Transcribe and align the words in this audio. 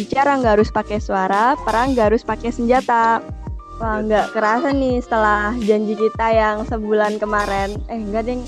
Bicara 0.00 0.40
nggak 0.40 0.54
harus 0.56 0.72
pakai 0.72 0.96
suara, 0.96 1.52
perang 1.60 1.92
nggak 1.92 2.16
harus 2.16 2.24
pakai 2.24 2.48
senjata. 2.48 3.20
Wah 3.76 4.00
nggak 4.00 4.32
kerasa 4.32 4.72
nih 4.72 4.96
setelah 5.04 5.52
janji 5.60 5.92
kita 5.92 6.26
yang 6.32 6.64
sebulan 6.64 7.20
kemarin. 7.20 7.76
Eh 7.92 8.00
enggak 8.00 8.24
deng. 8.32 8.40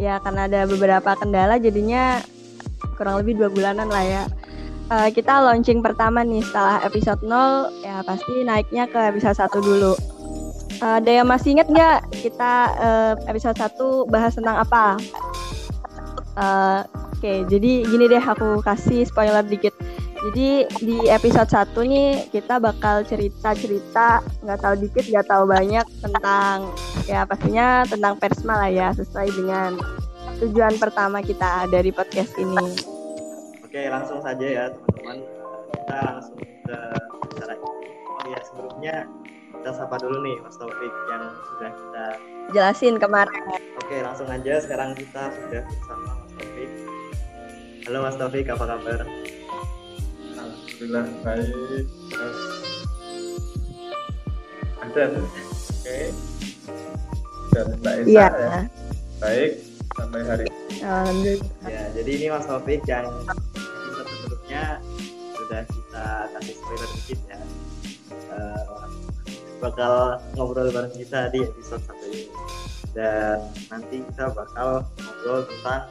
Ya 0.00 0.16
karena 0.24 0.48
ada 0.48 0.64
beberapa 0.64 1.12
kendala 1.20 1.60
jadinya 1.60 2.24
kurang 2.96 3.20
lebih 3.20 3.36
dua 3.36 3.52
bulanan 3.52 3.92
lah 3.92 4.04
ya. 4.04 4.24
Uh, 4.88 5.12
kita 5.12 5.36
launching 5.36 5.84
pertama 5.84 6.24
nih 6.24 6.42
setelah 6.42 6.82
episode 6.82 7.22
0 7.22 7.70
ya 7.84 8.02
pasti 8.02 8.42
naiknya 8.42 8.88
ke 8.88 8.98
episode 9.12 9.36
1 9.36 9.60
dulu. 9.60 9.92
Uh, 10.80 10.96
ada 10.96 11.10
yang 11.12 11.28
masih 11.28 11.60
inget 11.60 11.68
nggak 11.68 12.08
kita 12.24 12.52
uh, 12.80 13.12
episode 13.28 13.54
1 13.54 14.08
bahas 14.08 14.32
tentang 14.32 14.56
apa? 14.64 14.96
Uh, 16.40 16.82
Oke, 17.20 17.28
okay, 17.28 17.38
jadi 17.52 17.84
gini 17.84 18.08
deh 18.08 18.24
aku 18.24 18.64
kasih 18.64 19.04
spoiler 19.04 19.44
dikit. 19.44 19.76
Jadi 20.20 20.68
di 20.84 20.96
episode 21.08 21.48
1 21.48 21.72
nih 21.80 22.28
kita 22.28 22.60
bakal 22.60 23.00
cerita-cerita 23.08 24.20
nggak 24.44 24.60
tahu 24.60 24.74
dikit 24.84 25.04
nggak 25.08 25.24
tahu 25.24 25.48
banyak 25.48 25.86
tentang 26.04 26.76
ya 27.08 27.24
pastinya 27.24 27.88
tentang 27.88 28.20
Persma 28.20 28.60
lah 28.60 28.68
ya 28.68 28.88
sesuai 28.92 29.28
dengan 29.32 29.80
tujuan 30.44 30.76
pertama 30.76 31.24
kita 31.24 31.64
dari 31.72 31.88
podcast 31.88 32.36
ini. 32.36 32.68
Oke 33.64 33.88
langsung 33.88 34.20
saja 34.20 34.44
ya 34.44 34.64
teman-teman 34.68 35.24
kita 35.72 35.96
langsung 36.04 36.36
ke 36.36 36.78
acara 37.08 37.54
ini. 37.56 37.88
Oh 38.04 38.26
ya 38.28 38.40
sebelumnya 38.44 38.96
kita 39.56 39.70
sapa 39.72 39.96
dulu 40.04 40.20
nih 40.20 40.36
Mas 40.44 40.56
Taufik 40.60 40.94
yang 41.08 41.24
sudah 41.48 41.70
kita 41.72 42.04
jelasin 42.52 42.94
kemarin. 43.00 43.40
Oke 43.80 44.04
langsung 44.04 44.28
aja 44.28 44.60
sekarang 44.60 44.92
kita 45.00 45.32
sudah 45.32 45.64
bersama 45.64 46.12
Mas 46.12 46.32
Taufik 46.36 46.70
Halo 47.88 48.04
Mas 48.04 48.20
Taufik, 48.20 48.46
apa 48.52 48.64
kabar? 48.68 49.08
Alhamdulillah 50.80 51.12
baik. 51.20 51.86
Ada, 54.80 55.04
oke. 55.12 55.28
Okay. 55.84 56.08
Dan 57.52 57.66
Mbak 57.84 57.94
Esa 58.00 58.08
ya. 58.08 58.28
ya. 58.32 58.60
Baik 59.20 59.52
sampai 59.92 60.20
hari 60.24 60.44
ini. 60.48 60.80
Alhamdulillah. 60.80 61.68
Ya, 61.68 61.82
jadi 61.92 62.10
ini 62.16 62.26
Mas 62.32 62.48
Taufik 62.48 62.80
yang 62.88 63.12
episode 63.12 64.08
sebelumnya 64.08 64.80
sudah 65.36 65.62
kita 65.68 66.06
kasih 66.32 66.54
spoiler 66.56 66.90
dikit 66.96 67.20
ya. 67.28 67.40
Uh, 68.32 68.88
bakal 69.60 70.16
ngobrol 70.32 70.72
bareng 70.72 70.96
kita 70.96 71.28
di 71.28 71.44
episode 71.44 71.84
satu 71.84 72.08
ini 72.08 72.24
dan 72.96 73.36
nanti 73.68 74.00
kita 74.00 74.32
bakal 74.32 74.88
ngobrol 74.96 75.44
tentang 75.44 75.82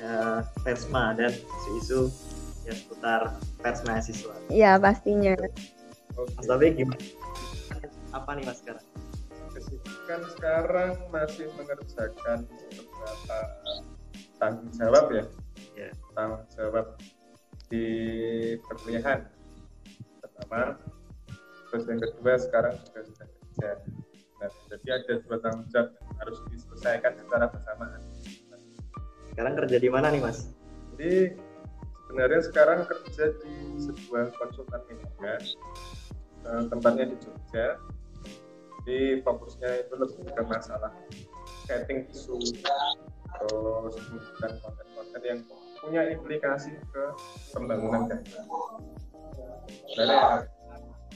uh, 0.00 0.40
persma 0.64 1.12
dan 1.12 1.28
isu-isu 1.28 2.08
ya 2.64 2.72
seputar 2.72 3.36
pers 3.64 3.80
mahasiswa. 3.88 4.36
Iya 4.52 4.76
pastinya. 4.76 5.32
Okay. 5.40 6.36
Mas 6.36 6.44
Taufik 6.44 6.76
gimana? 6.76 7.00
Apa 8.12 8.30
nih 8.36 8.44
mas 8.44 8.60
sekarang? 8.60 8.84
Kesibukan 9.56 10.20
sekarang 10.36 10.92
masih 11.08 11.48
mengerjakan 11.56 12.44
beberapa 12.44 13.38
tanggung 14.36 14.68
jawab 14.76 15.08
ya. 15.08 15.24
Yeah. 15.72 15.92
Tanggung 16.12 16.44
jawab 16.52 16.86
di 17.72 17.86
perkuliahan 18.68 19.24
pertama. 20.20 20.76
Terus 21.72 21.84
yang 21.88 22.00
kedua 22.04 22.32
sekarang 22.36 22.74
juga 22.84 23.00
sudah 23.08 23.26
kerja. 23.26 23.70
Nah, 24.38 24.50
jadi 24.68 24.88
ada 25.00 25.12
dua 25.24 25.36
tanggung 25.40 25.66
jawab 25.72 25.88
yang 25.96 26.14
harus 26.20 26.38
diselesaikan 26.52 27.16
secara 27.16 27.48
bersamaan 27.48 28.04
sekarang 29.34 29.58
kerja 29.58 29.76
di 29.82 29.90
mana 29.90 30.14
nih 30.14 30.22
mas? 30.22 30.54
Jadi 30.94 31.34
sebenarnya 32.04 32.40
sekarang 32.44 32.84
kerja 32.84 33.32
di 33.40 33.56
sebuah 33.80 34.36
konsultan 34.36 34.80
media, 34.86 35.34
eh, 36.44 36.62
tempatnya 36.68 37.10
di 37.10 37.16
Jogja. 37.18 37.80
Jadi 38.84 39.24
fokusnya 39.24 39.88
itu 39.88 39.94
lebih 39.96 40.28
ke 40.28 40.42
masalah 40.44 40.92
setting 41.64 42.04
isu, 42.12 42.36
terus 43.32 43.94
kemudian 43.96 44.52
konten-konten 44.60 45.22
yang 45.24 45.40
punya 45.80 46.02
implikasi 46.12 46.76
ke 46.92 47.04
pembangunan 47.56 48.04
bangsa. 48.04 48.44
Jadi 49.96 50.16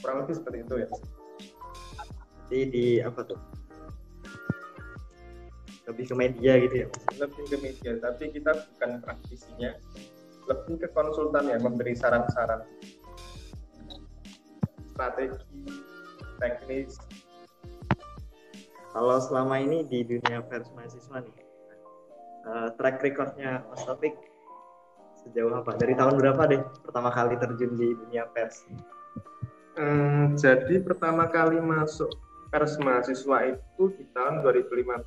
kurang 0.01 0.25
lebih 0.25 0.35
seperti 0.41 0.57
itu 0.65 0.75
ya. 0.81 0.87
Jadi 2.49 2.59
di 2.73 2.85
apa 3.05 3.21
tuh? 3.21 3.37
lebih 5.89 6.05
ke 6.05 6.15
media 6.15 6.53
gitu 6.61 6.75
ya 6.85 6.87
lebih 7.17 7.43
ke 7.49 7.57
media 7.65 7.91
tapi 7.97 8.29
kita 8.29 8.53
bukan 8.53 9.01
praktisinya 9.01 9.73
lebih 10.49 10.81
ke 10.81 10.87
konsultan 10.91 11.45
ya 11.47 11.61
memberi 11.61 11.93
saran-saran. 11.93 12.65
Strategi 14.91 15.37
teknis. 16.41 16.97
Kalau 18.89 19.21
selama 19.21 19.61
ini 19.61 19.85
di 19.85 20.01
dunia 20.01 20.41
pers 20.41 20.73
mahasiswa 20.73 21.21
nih 21.21 21.35
uh, 22.49 22.73
track 22.73 23.05
recordnya 23.05 23.61
Mas 23.69 23.85
Topik 23.85 24.17
sejauh 25.21 25.53
apa? 25.61 25.77
Dari 25.77 25.93
tahun 25.93 26.17
berapa 26.17 26.41
deh 26.49 26.61
pertama 26.81 27.13
kali 27.13 27.37
terjun 27.37 27.77
di 27.77 27.93
dunia 27.93 28.25
pers 28.33 28.65
hmm, 29.79 30.35
jadi 30.35 30.81
pertama 30.83 31.29
kali 31.29 31.61
masuk 31.61 32.09
pers 32.49 32.75
mahasiswa 32.81 33.53
itu 33.53 33.83
di 33.93 34.03
tahun 34.11 34.41
2015 34.41 35.05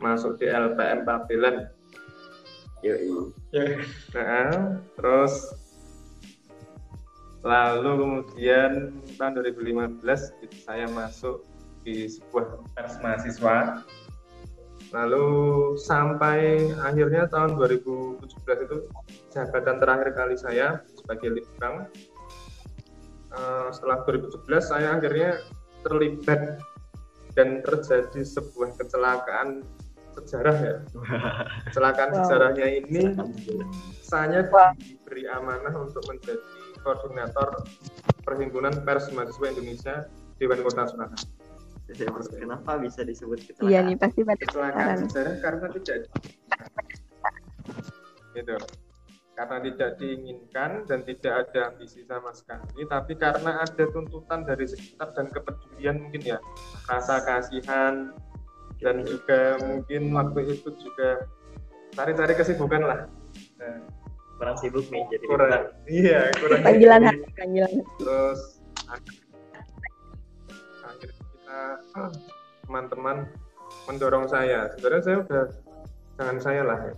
masuk 0.00 0.38
di 0.38 0.46
LPM 0.48 1.04
Pabelan 1.04 1.68
Yoi. 2.80 3.84
Nah, 4.16 4.80
terus 4.96 5.52
lalu 7.40 7.90
kemudian 7.96 9.00
tahun 9.16 9.32
2015 9.40 10.00
saya 10.64 10.86
masuk 10.92 11.44
di 11.84 12.04
sebuah 12.04 12.60
pers 12.76 13.00
mahasiswa 13.00 13.80
lalu 14.92 15.28
sampai 15.80 16.68
akhirnya 16.82 17.24
tahun 17.30 17.56
2017 17.56 18.66
itu 18.66 18.76
jabatan 19.32 19.76
terakhir 19.80 20.08
kali 20.12 20.36
saya 20.36 20.82
sebagai 20.92 21.40
litbang 21.40 21.88
uh, 23.32 23.72
setelah 23.72 24.04
2017 24.04 24.44
saya 24.60 24.88
akhirnya 24.98 25.40
terlibat 25.86 26.60
dan 27.38 27.62
terjadi 27.62 28.20
sebuah 28.20 28.74
kecelakaan 28.76 29.62
sejarah 30.16 30.56
ya. 30.58 30.76
Kecelakaan 31.70 32.10
wow. 32.10 32.18
sejarahnya 32.24 32.66
ini 32.82 33.02
saya 34.02 34.46
diberi 34.78 35.24
amanah 35.30 35.74
untuk 35.76 36.02
menjadi 36.10 36.38
koordinator 36.82 37.62
perhimpunan 38.24 38.72
pers 38.82 39.12
mahasiswa 39.12 39.46
Indonesia 39.52 39.94
Dewan 40.40 40.64
Kota 40.64 40.88
Surakarta 40.88 41.40
kenapa 42.38 42.78
bisa 42.78 43.02
disebut 43.02 43.38
kecelakaan? 43.46 43.70
Iya 43.70 43.80
nih 43.82 43.96
pasti 43.98 44.20
kecelakaan. 44.22 44.96
sejarah 45.08 45.34
karena 45.42 45.66
tidak 45.74 45.96
gitu. 48.34 48.56
Karena 49.34 49.56
tidak 49.64 49.90
diinginkan 49.96 50.70
dan 50.84 51.00
tidak 51.08 51.48
ada 51.48 51.72
ambisi 51.72 52.04
sama 52.04 52.30
sekali 52.36 52.84
tapi 52.84 53.16
karena 53.16 53.64
ada 53.64 53.84
tuntutan 53.88 54.44
dari 54.44 54.68
sekitar 54.68 55.16
dan 55.16 55.26
kepedulian 55.32 55.96
mungkin 55.96 56.22
ya. 56.36 56.38
Rasa 56.86 57.24
kasihan 57.24 58.12
dan 58.80 59.04
juga 59.04 59.60
mungkin 59.64 60.02
waktu 60.16 60.40
itu 60.56 60.68
juga 60.80 61.28
cari-cari 61.94 62.32
kesibukan 62.36 62.82
lah. 62.84 63.00
Nah, 63.60 63.76
kurang 64.40 64.56
sibuk 64.56 64.88
nih 64.88 65.04
jadi 65.12 65.24
kurang. 65.28 65.50
iya 65.84 66.32
kurang 66.40 66.64
panggilan 66.64 67.00
hati 67.04 67.28
panggilan 67.36 67.72
terus 68.00 68.40
akhirnya 68.88 69.28
kita 71.20 71.60
teman-teman 72.64 73.16
mendorong 73.84 74.26
saya. 74.30 74.72
Sebenarnya 74.76 75.02
saya 75.04 75.16
udah 75.24 75.44
jangan 76.16 76.36
saya 76.40 76.62
lah 76.64 76.78
ya. 76.88 76.94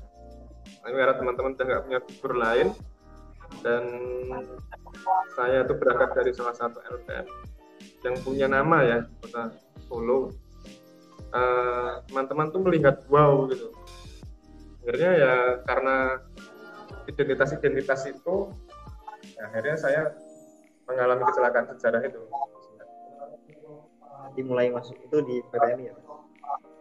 Tapi 0.82 0.94
karena 0.94 1.14
teman-teman 1.18 1.50
udah 1.54 1.64
nggak 1.66 1.82
punya 1.86 2.00
figur 2.06 2.32
lain 2.38 2.68
dan 3.60 3.84
saya 5.36 5.64
tuh 5.68 5.76
berangkat 5.76 6.10
dari 6.16 6.30
salah 6.32 6.56
satu 6.56 6.80
LPM 6.88 7.26
yang 8.02 8.16
punya 8.24 8.46
nama 8.50 8.82
ya 8.82 8.98
kota 9.22 9.52
Solo 9.86 10.32
teman-teman 12.08 12.46
uh, 12.48 12.52
tuh 12.52 12.60
melihat 12.60 12.96
wow 13.08 13.48
gitu. 13.48 13.72
Akhirnya 14.82 15.10
ya 15.16 15.34
karena 15.64 15.96
identitas-identitas 17.08 18.06
itu 18.10 18.50
ya 19.38 19.42
akhirnya 19.48 19.76
saya 19.78 20.02
mengalami 20.84 21.22
kecelakaan 21.28 21.66
sejarah 21.76 22.02
itu. 22.04 22.20
Dimulai 24.32 24.72
masuk 24.72 24.96
itu 25.02 25.18
di 25.24 25.36
PPMI 25.50 25.92
ya? 25.92 25.94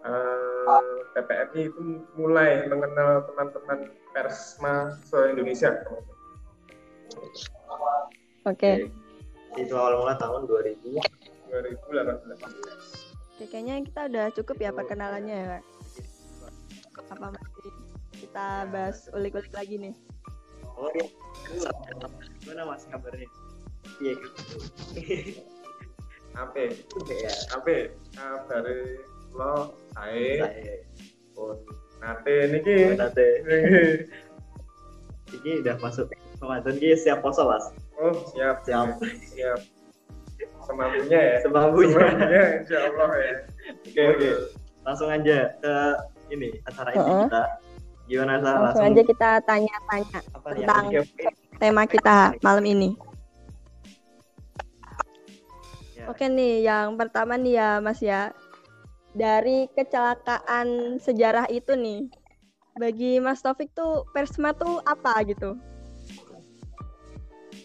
Uh, 0.01 0.81
eh, 0.81 0.81
PPMI 1.15 1.61
itu 1.71 1.81
mulai 2.17 2.65
mengenal 2.67 3.27
teman-teman 3.29 3.91
persma 4.11 4.91
se 5.07 5.17
Indonesia 5.31 5.71
oke. 8.47 8.55
Okay. 8.57 8.87
itu 9.59 9.75
awal 9.75 9.99
mula 9.99 10.15
tahun 10.15 10.47
2000 10.47 10.95
2018 11.51 13.10
Oke, 13.41 13.57
kayaknya 13.57 13.81
kita 13.89 14.01
udah 14.05 14.25
cukup 14.37 14.57
ya 14.61 14.69
perkenalannya 14.69 15.33
ya, 15.33 15.47
Kak. 15.49 15.63
Apa 17.09 17.33
masih 17.33 17.73
kita 18.21 18.69
bahas 18.69 19.09
ulik-ulik 19.17 19.49
lagi 19.57 19.81
nih. 19.81 19.97
Oh 20.77 20.93
iya. 20.93 21.09
Gimana 22.45 22.69
mas 22.69 22.85
kabarnya? 22.85 23.25
Iya 23.97 24.13
gitu. 24.13 24.57
Apa? 26.37 26.69
Ya. 27.09 27.33
Apa? 27.57 27.89
Kabar 28.13 28.65
lo 29.33 29.73
saya. 29.97 30.45
Oh, 31.33 31.57
nate 31.97 32.45
niki. 32.45 32.93
nanti. 32.93 33.29
Ini 35.41 35.65
udah 35.65 35.81
masuk 35.81 36.13
Ramadan 36.37 36.77
ini 36.77 36.93
siap 36.93 37.25
poso 37.25 37.49
mas. 37.49 37.73
Oh, 37.97 38.13
siap. 38.37 38.61
Siap. 38.69 39.01
Siap. 39.33 39.80
Semampunya 40.65 41.19
ya. 41.19 41.35
Semampunya. 41.41 41.93
Semampunya 41.93 42.43
insya 42.61 42.77
Allah 42.89 43.09
ya. 43.17 43.33
Oke 43.71 44.01
oke. 44.15 44.29
Langsung 44.81 45.09
aja 45.13 45.37
ke 45.61 45.73
ini 46.33 46.49
acara 46.65 46.89
ini 46.95 47.11
kita. 47.27 47.43
Gimana 48.09 48.33
Sa? 48.41 48.51
Langsung 48.59 48.85
aja 48.91 49.01
kita 49.05 49.29
tanya-tanya 49.45 50.19
tentang 50.43 50.83
di- 50.91 51.35
tema 51.61 51.83
kita 51.85 52.35
malam 52.41 52.65
ini. 52.65 52.89
Ya. 55.95 56.09
Oke 56.09 56.25
nih, 56.25 56.65
yang 56.65 56.97
pertama 56.97 57.37
nih 57.37 57.61
ya 57.61 57.69
Mas 57.79 58.01
ya. 58.01 58.33
Dari 59.11 59.67
kecelakaan 59.75 60.97
sejarah 61.03 61.45
itu 61.51 61.75
nih, 61.75 62.07
bagi 62.79 63.19
Mas 63.19 63.43
Taufik 63.43 63.69
tuh 63.75 64.07
Persma 64.15 64.55
tuh 64.55 64.79
apa 64.87 65.19
gitu? 65.27 65.59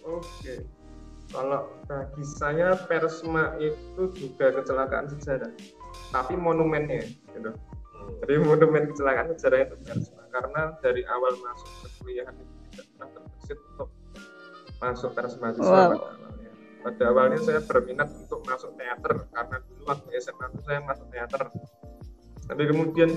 Oke. 0.03 0.76
Kalau 1.37 1.69
bagi 1.85 2.25
saya 2.25 2.73
Persma 2.89 3.61
itu 3.61 4.09
juga 4.17 4.57
kecelakaan 4.57 5.13
sejarah, 5.13 5.53
tapi 6.09 6.33
monumennya 6.33 7.05
gitu. 7.37 7.53
Jadi 8.25 8.35
monumen 8.41 8.89
kecelakaan 8.89 9.37
sejarah 9.37 9.69
itu 9.69 9.77
Persma 9.85 10.25
karena 10.33 10.73
dari 10.81 11.05
awal 11.13 11.37
masuk 11.37 11.69
perkuliahan 11.85 12.33
itu 12.41 12.55
tidak 12.73 12.87
pernah 12.97 13.09
terbesit 13.13 13.59
untuk 13.77 13.89
masuk 14.81 15.11
Persma 15.13 15.49
siswa 15.53 15.69
Wow. 15.69 15.77
pada 15.93 15.97
awalnya. 16.09 16.51
Pada 16.81 17.05
awalnya 17.13 17.39
saya 17.45 17.61
berminat 17.69 18.09
untuk 18.17 18.41
masuk 18.49 18.71
teater 18.81 19.15
karena 19.29 19.57
dulu 19.69 19.83
waktu 19.93 20.09
SMA 20.17 20.45
itu 20.49 20.61
saya 20.65 20.81
masuk 20.89 21.07
teater. 21.13 21.43
Tapi 22.47 22.63
kemudian 22.65 23.11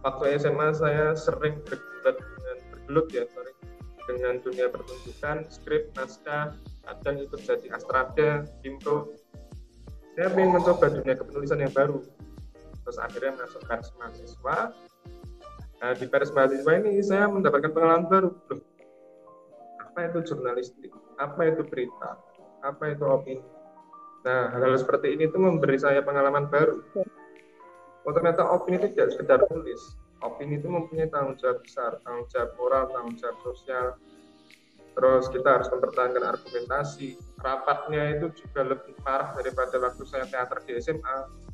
waktu 0.00 0.24
SMA 0.40 0.68
saya 0.72 1.12
sering 1.12 1.60
bergelut 1.60 2.16
dengan 2.24 2.56
bergelut 2.72 3.06
ya 3.12 3.24
sorry 3.36 3.52
dengan 4.04 4.36
dunia 4.44 4.68
pertunjukan, 4.68 5.48
skrip, 5.48 5.88
naskah, 5.96 6.52
kadang 6.84 7.16
ikut 7.20 7.40
jadi 7.40 7.68
astrada, 7.72 8.44
impro. 8.62 9.12
Saya 10.14 10.30
ingin 10.30 10.54
mencoba 10.54 10.86
dunia 10.92 11.14
kepenulisan 11.18 11.58
yang 11.58 11.74
baru. 11.74 11.98
Terus 12.84 12.98
akhirnya 13.00 13.32
masuk 13.40 13.64
pers 13.66 13.88
mahasiswa. 13.98 14.58
Nah, 15.82 15.92
di 15.96 16.06
pers 16.06 16.30
mahasiswa 16.30 16.72
ini 16.78 17.02
saya 17.02 17.26
mendapatkan 17.26 17.72
pengalaman 17.72 18.06
baru. 18.06 18.30
Loh, 18.52 18.60
apa 19.82 19.98
itu 20.06 20.18
jurnalistik? 20.32 20.92
Apa 21.18 21.50
itu 21.50 21.66
berita? 21.66 22.20
Apa 22.62 22.94
itu 22.94 23.04
opini? 23.08 23.42
Nah, 24.24 24.48
hal-hal 24.56 24.80
seperti 24.80 25.12
ini 25.12 25.28
tuh 25.28 25.40
memberi 25.42 25.76
saya 25.76 26.00
pengalaman 26.00 26.48
baru. 26.48 26.80
Oh, 28.04 28.12
ternyata 28.12 28.44
opini 28.44 28.80
itu 28.80 28.96
tidak 28.96 29.16
sekedar 29.16 29.40
tulis. 29.48 29.80
Opini 30.24 30.56
itu 30.56 30.68
mempunyai 30.68 31.08
tanggung 31.12 31.36
jawab 31.36 31.60
besar, 31.60 32.00
tanggung 32.04 32.24
jawab 32.32 32.50
moral, 32.56 32.84
tanggung 32.92 33.16
jawab 33.20 33.36
sosial, 33.44 33.96
terus 34.94 35.26
kita 35.30 35.60
harus 35.60 35.68
mempertahankan 35.70 36.22
argumentasi. 36.22 37.18
Rapatnya 37.42 38.16
itu 38.16 38.32
juga 38.40 38.72
lebih 38.72 38.94
parah 39.02 39.34
daripada 39.36 39.76
waktu 39.82 40.02
saya 40.06 40.24
teater 40.30 40.62
di 40.64 40.78
SMA 40.80 41.44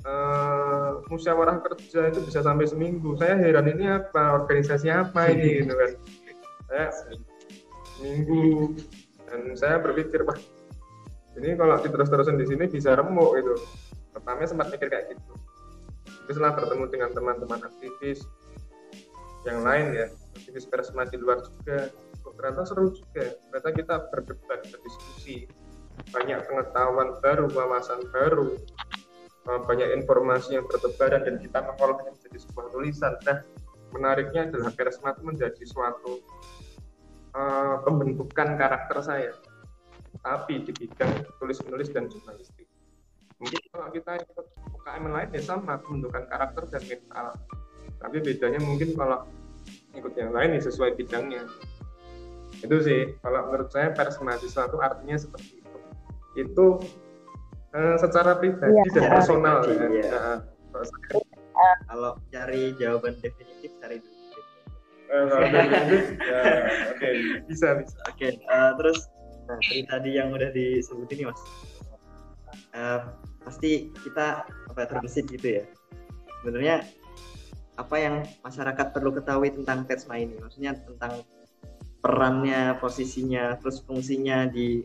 Eh, 0.00 0.90
musyawarah 1.12 1.60
kerja 1.60 2.08
itu 2.08 2.24
bisa 2.24 2.40
sampai 2.40 2.64
seminggu. 2.64 3.20
Saya 3.20 3.36
heran 3.36 3.68
ini 3.68 3.84
apa? 3.84 4.40
Organisasi 4.40 4.88
apa 4.88 5.28
ini? 5.28 5.48
Gitu 5.60 5.74
kan. 5.76 5.90
Saya 6.72 6.86
seminggu. 7.84 8.44
Dan 9.28 9.40
saya 9.60 9.76
berpikir 9.76 10.24
wah 10.24 10.40
ini 11.36 11.54
kalau 11.54 11.76
diterus-terusan 11.78 12.40
di 12.40 12.48
sini 12.48 12.64
bisa 12.66 12.96
remuk 12.96 13.38
gitu. 13.38 13.54
Pertama 14.10 14.42
sempat 14.48 14.72
mikir 14.74 14.88
kayak 14.90 15.14
gitu. 15.14 15.32
Tapi 16.02 16.30
setelah 16.32 16.58
bertemu 16.58 16.84
dengan 16.90 17.10
teman-teman 17.14 17.60
aktivis 17.62 18.26
yang 19.46 19.62
lain 19.62 19.94
ya. 19.94 20.06
Aktivis 20.34 20.66
persma 20.66 21.06
di 21.06 21.20
luar 21.20 21.44
juga 21.44 21.92
kok 22.20 22.34
ternyata 22.36 22.62
seru 22.68 22.92
juga. 22.92 23.34
Ternyata 23.36 23.68
kita 23.74 23.94
berdebat 24.12 24.60
berdiskusi. 24.68 25.48
Banyak 26.12 26.48
pengetahuan 26.48 27.18
baru 27.20 27.46
wawasan 27.52 28.06
baru. 28.12 28.56
Eh, 29.48 29.60
banyak 29.64 29.88
informasi 30.04 30.60
yang 30.60 30.68
bertebaran 30.68 31.24
dan 31.24 31.40
kita 31.40 31.64
mengolahnya 31.64 32.12
menjadi 32.12 32.38
sebuah 32.44 32.66
tulisan. 32.70 33.14
Nah 33.24 33.40
menariknya 33.90 34.46
adalah 34.52 34.70
persma 34.70 35.16
itu 35.16 35.22
menjadi 35.24 35.62
suatu 35.64 36.20
eh, 37.34 37.76
pembentukan 37.82 38.48
karakter 38.60 38.98
saya. 39.00 39.32
Tapi 40.20 40.68
di 40.68 40.72
bidang 40.76 41.24
tulis 41.40 41.58
menulis 41.64 41.88
dan 41.88 42.06
jurnalistik. 42.12 42.68
Mungkin 43.40 43.60
kalau 43.72 43.88
kita 43.88 44.20
ikut 44.20 44.46
UKM 44.76 45.04
lain 45.08 45.28
ya 45.32 45.40
sama 45.40 45.80
pembentukan 45.80 46.28
karakter 46.28 46.68
dan 46.68 46.82
mental. 46.84 47.26
Tapi 48.00 48.16
bedanya 48.20 48.60
mungkin 48.60 48.92
kalau 48.92 49.24
ikut 49.96 50.12
yang 50.14 50.30
lain 50.30 50.56
ya 50.56 50.60
sesuai 50.62 50.94
bidangnya 51.00 51.48
itu 52.60 52.76
sih 52.80 53.00
kalau 53.20 53.48
menurut 53.48 53.68
saya 53.68 53.90
pers 53.90 54.20
mahasiswa 54.20 54.68
itu 54.68 54.78
artinya 54.78 55.16
seperti 55.16 55.58
itu 55.58 55.78
itu 56.36 56.66
eh, 57.72 57.96
secara 57.96 58.36
pribadi 58.36 58.76
Iya. 58.76 58.92
dan 58.92 59.04
personal 59.10 59.56
ya. 59.64 60.10
Nah, 60.10 60.36
kalau 60.70 60.84
saya, 60.86 61.72
Kalau 61.86 62.12
cari 62.30 62.72
jawaban 62.76 63.14
definitif 63.20 63.72
cari 63.78 64.00
dulu. 64.00 64.16
eh, 65.10 65.24
itu, 65.90 66.14
ya, 66.22 66.42
oke 66.88 67.08
bisa 67.50 67.68
bisa 67.76 67.96
Oke, 68.06 68.28
eh, 68.32 68.70
terus 68.78 68.98
nah, 69.44 69.58
dari 69.58 69.82
tadi 69.84 70.10
yang 70.14 70.30
udah 70.30 70.50
disebutin 70.50 71.16
nih 71.18 71.26
mas, 71.28 71.40
Eh, 72.70 73.00
pasti 73.42 73.70
kita 74.02 74.42
apa 74.46 74.78
ya, 74.78 74.86
terbesit 74.86 75.26
gitu 75.26 75.58
ya. 75.58 75.64
Sebenarnya 76.40 76.86
apa 77.74 77.96
yang 77.98 78.14
masyarakat 78.40 78.86
perlu 78.90 79.10
ketahui 79.10 79.50
tentang 79.50 79.82
Persma 79.84 80.18
ini? 80.18 80.38
Maksudnya 80.38 80.78
tentang 80.78 81.22
perannya, 82.00 82.76
posisinya, 82.80 83.60
terus 83.60 83.84
fungsinya 83.84 84.48
di 84.48 84.80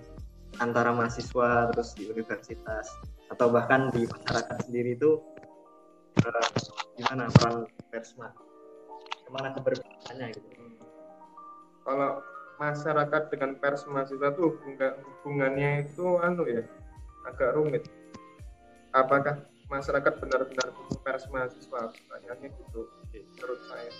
antara 0.60 0.92
mahasiswa, 0.96 1.72
terus 1.72 1.96
di 1.96 2.08
universitas, 2.08 2.88
atau 3.32 3.52
bahkan 3.52 3.92
di 3.92 4.08
masyarakat 4.08 4.58
sendiri 4.68 4.96
itu 4.96 5.20
eh, 6.24 6.48
gimana 7.00 7.28
peran 7.32 7.68
Persma? 7.92 8.32
Ke 9.26 9.30
mana 9.34 9.52
keberpihakannya 9.56 10.28
gitu? 10.36 10.56
kalau 11.86 12.26
masyarakat 12.58 13.24
dengan 13.30 13.52
pers 13.62 13.86
mahasiswa 13.86 14.34
tuh 14.34 14.58
hubungan- 14.58 14.98
hubungannya 15.22 15.86
itu 15.86 16.06
anu 16.20 16.44
ya 16.50 16.66
agak 17.30 17.54
rumit 17.54 17.86
apakah 18.90 19.46
masyarakat 19.70 20.14
benar-benar 20.18 20.74
pers 21.06 21.30
mahasiswa 21.30 21.94
pertanyaannya 21.94 22.50
gitu 22.58 22.90
menurut 23.14 23.62
saya 23.70 23.92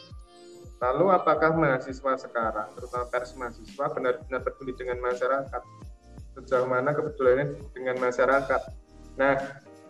lalu 0.82 1.06
apakah 1.12 1.56
mahasiswa 1.56 2.20
sekarang 2.20 2.68
terutama 2.76 3.06
pers 3.08 3.32
mahasiswa 3.36 3.86
benar-benar 3.96 4.42
peduli 4.44 4.74
dengan 4.76 4.98
masyarakat 5.00 5.62
sejauh 6.36 6.68
mana 6.68 6.92
kepeduliannya 6.92 7.56
dengan 7.72 7.96
masyarakat 8.00 8.62
nah 9.16 9.40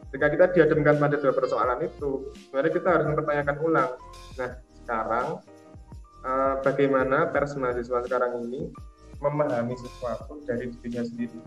ketika 0.10 0.28
kita 0.30 0.46
dihadapkan 0.54 0.96
pada 1.02 1.16
dua 1.18 1.34
persoalan 1.34 1.80
itu 1.84 2.30
sebenarnya 2.48 2.74
kita 2.74 2.88
harus 2.94 3.06
mempertanyakan 3.10 3.58
ulang 3.66 3.92
nah 4.38 4.52
sekarang 4.86 5.28
eh, 6.22 6.54
bagaimana 6.62 7.34
pers 7.34 7.58
mahasiswa 7.58 8.06
sekarang 8.06 8.46
ini 8.46 8.70
memahami 9.24 9.76
sesuatu 9.80 10.44
dari 10.44 10.72
dirinya 10.72 11.04
sendiri. 11.06 11.40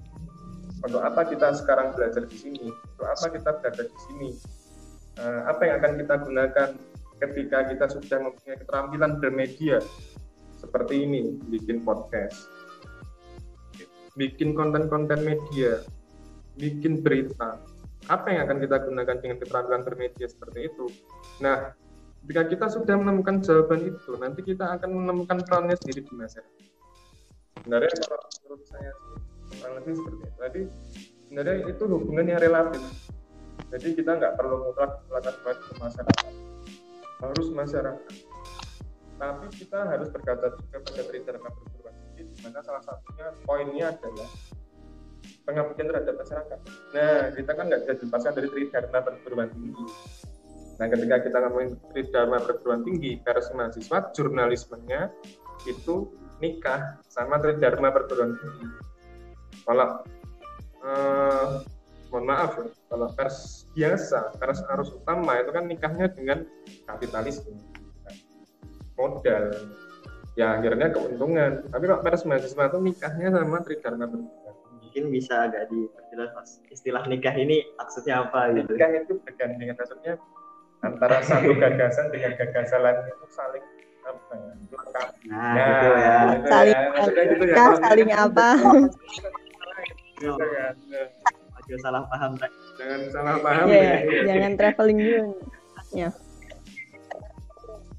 Untuk 0.79 1.03
apa 1.03 1.27
kita 1.27 1.59
sekarang 1.59 1.95
belajar 1.95 2.23
di 2.25 2.37
sini? 2.39 2.71
Untuk 2.71 3.07
apa 3.07 3.27
kita 3.35 3.51
berada 3.59 3.83
di 3.83 3.99
sini? 4.09 4.31
Eh, 5.19 5.41
apa 5.51 5.63
yang 5.67 5.75
akan 5.83 5.93
kita 5.99 6.15
gunakan 6.23 6.69
ketika 7.19 7.67
kita 7.67 7.87
sudah 7.91 8.19
mempunyai 8.31 8.59
keterampilan 8.63 9.13
bermedia 9.19 9.79
seperti 10.59 11.07
ini, 11.07 11.39
bikin 11.51 11.83
podcast, 11.83 12.51
bikin 14.19 14.55
konten-konten 14.55 15.23
media, 15.23 15.83
bikin 16.59 17.03
berita. 17.03 17.59
Apa 18.09 18.33
yang 18.33 18.49
akan 18.49 18.59
kita 18.65 18.77
gunakan 18.89 19.17
dengan 19.21 19.37
keterampilan 19.43 19.83
bermedia 19.85 20.27
seperti 20.27 20.71
itu? 20.71 20.87
Nah, 21.45 21.75
ketika 22.25 22.43
kita 22.51 22.67
sudah 22.73 22.95
menemukan 22.99 23.43
jawaban 23.45 23.95
itu, 23.95 24.11
nanti 24.19 24.41
kita 24.43 24.79
akan 24.79 24.91
menemukan 25.05 25.39
perannya 25.45 25.77
sendiri 25.79 26.07
di 26.07 26.15
masyarakat. 26.15 26.65
Sebenarnya 27.59 27.91
menurut 28.47 28.63
saya 28.65 28.93
kurang 29.59 29.75
lebih 29.83 29.93
seperti 29.99 30.17
itu. 30.23 30.37
Jadi 30.39 30.63
sebenarnya 31.27 31.57
itu 31.69 31.83
hubungan 31.85 32.27
yang 32.31 32.41
relatif. 32.41 32.83
Jadi 33.69 33.89
kita 34.01 34.17
nggak 34.17 34.35
perlu 34.41 34.65
mutlak 34.65 35.05
melakukan 35.13 35.57
ke 35.61 35.73
masyarakat, 35.77 36.33
harus 37.19 37.49
masyarakat. 37.51 38.15
Tapi 39.19 39.47
kita 39.51 39.79
harus 39.83 40.09
berkata 40.15 40.55
juga 40.55 40.79
pada 40.87 41.03
perguruan 41.51 41.95
tinggi, 42.15 42.23
di 42.31 42.37
mana 42.47 42.63
salah 42.63 42.83
satunya 42.87 43.27
poinnya 43.43 43.87
adalah 43.91 44.31
pengabdian 45.43 45.87
terhadap 45.91 46.15
masyarakat. 46.15 46.59
Nah, 46.95 47.19
kita 47.35 47.51
kan 47.51 47.65
nggak 47.67 47.81
bisa 47.83 47.93
dilepaskan 47.99 48.33
dari 48.39 48.49
tridharma 48.55 48.99
perguruan 49.03 49.51
tinggi 49.51 49.87
Nah, 50.79 50.87
ketika 50.87 51.17
kita 51.27 51.37
ngomongin 51.43 51.71
tridharma 51.91 52.39
perguruan 52.39 52.87
tinggi, 52.87 53.19
pers 53.19 53.51
mahasiswa, 53.51 54.15
jurnalismenya 54.15 55.11
itu 55.67 56.15
nikah 56.39 57.03
sama 57.11 57.43
tridharma 57.43 57.91
perguruan 57.91 58.39
tinggi. 58.39 58.67
Kalau 59.67 60.07
eh, 60.87 61.47
mohon 62.09 62.25
maaf 62.25 62.57
ya, 62.57 62.67
kalau 62.89 63.09
pers 63.13 63.69
biasa, 63.77 64.37
pers 64.41 64.61
arus 64.77 64.91
utama 64.97 65.39
itu 65.41 65.51
kan 65.53 65.65
nikahnya 65.69 66.09
dengan 66.13 66.49
kapitalisme, 66.89 67.53
modal, 68.97 69.53
ya 70.39 70.57
akhirnya 70.57 70.89
keuntungan. 70.95 71.67
Tapi 71.69 71.85
kalau 71.85 72.01
pers 72.01 72.23
mahasiswa 72.25 72.65
itu 72.71 72.79
nikahnya 72.81 73.29
sama 73.35 73.59
tridharma 73.61 74.07
tinggi. 74.09 74.31
Mungkin 74.89 75.05
bisa 75.13 75.45
agak 75.45 75.69
diperjelas 75.69 76.33
mas 76.33 76.51
istilah 76.73 77.05
nikah 77.05 77.37
ini 77.37 77.61
maksudnya 77.77 78.25
apa 78.25 78.57
gitu. 78.57 78.73
Nikah 78.73 78.91
itu 79.05 79.15
bergandengan 79.21 79.77
maksudnya 79.77 80.15
antara 80.81 81.21
satu 81.21 81.53
gagasan 81.59 82.09
dengan 82.09 82.33
gagasan 82.39 82.81
lain 82.81 82.99
itu 83.05 83.27
saling 83.35 83.65
apa 84.09 84.33
ya 84.33 84.53
lengkap. 84.73 85.09
Nah, 85.29 85.55
gitu 85.61 85.89
ya. 85.93 86.17
gitu 86.33 86.47
Saling 86.49 86.73
ya. 86.73 86.89
Maksudnya 86.89 87.25
gitu 87.29 87.45
ya. 87.45 87.53
nikah, 87.53 87.59
Kalau 87.61 87.77
saling 87.85 88.11
apa? 88.17 88.49
gitu 90.19 90.45
kan. 90.51 90.75
Aduh 91.69 91.81
salah 91.85 92.03
paham. 92.09 92.33
Jangan 92.81 93.01
salah 93.13 93.37
paham 93.45 93.67
Iya, 93.69 93.77
ya. 93.77 94.23
jangan 94.25 94.53
traveling 94.57 94.99
dulu. 94.99 95.21
nih. 95.93 96.09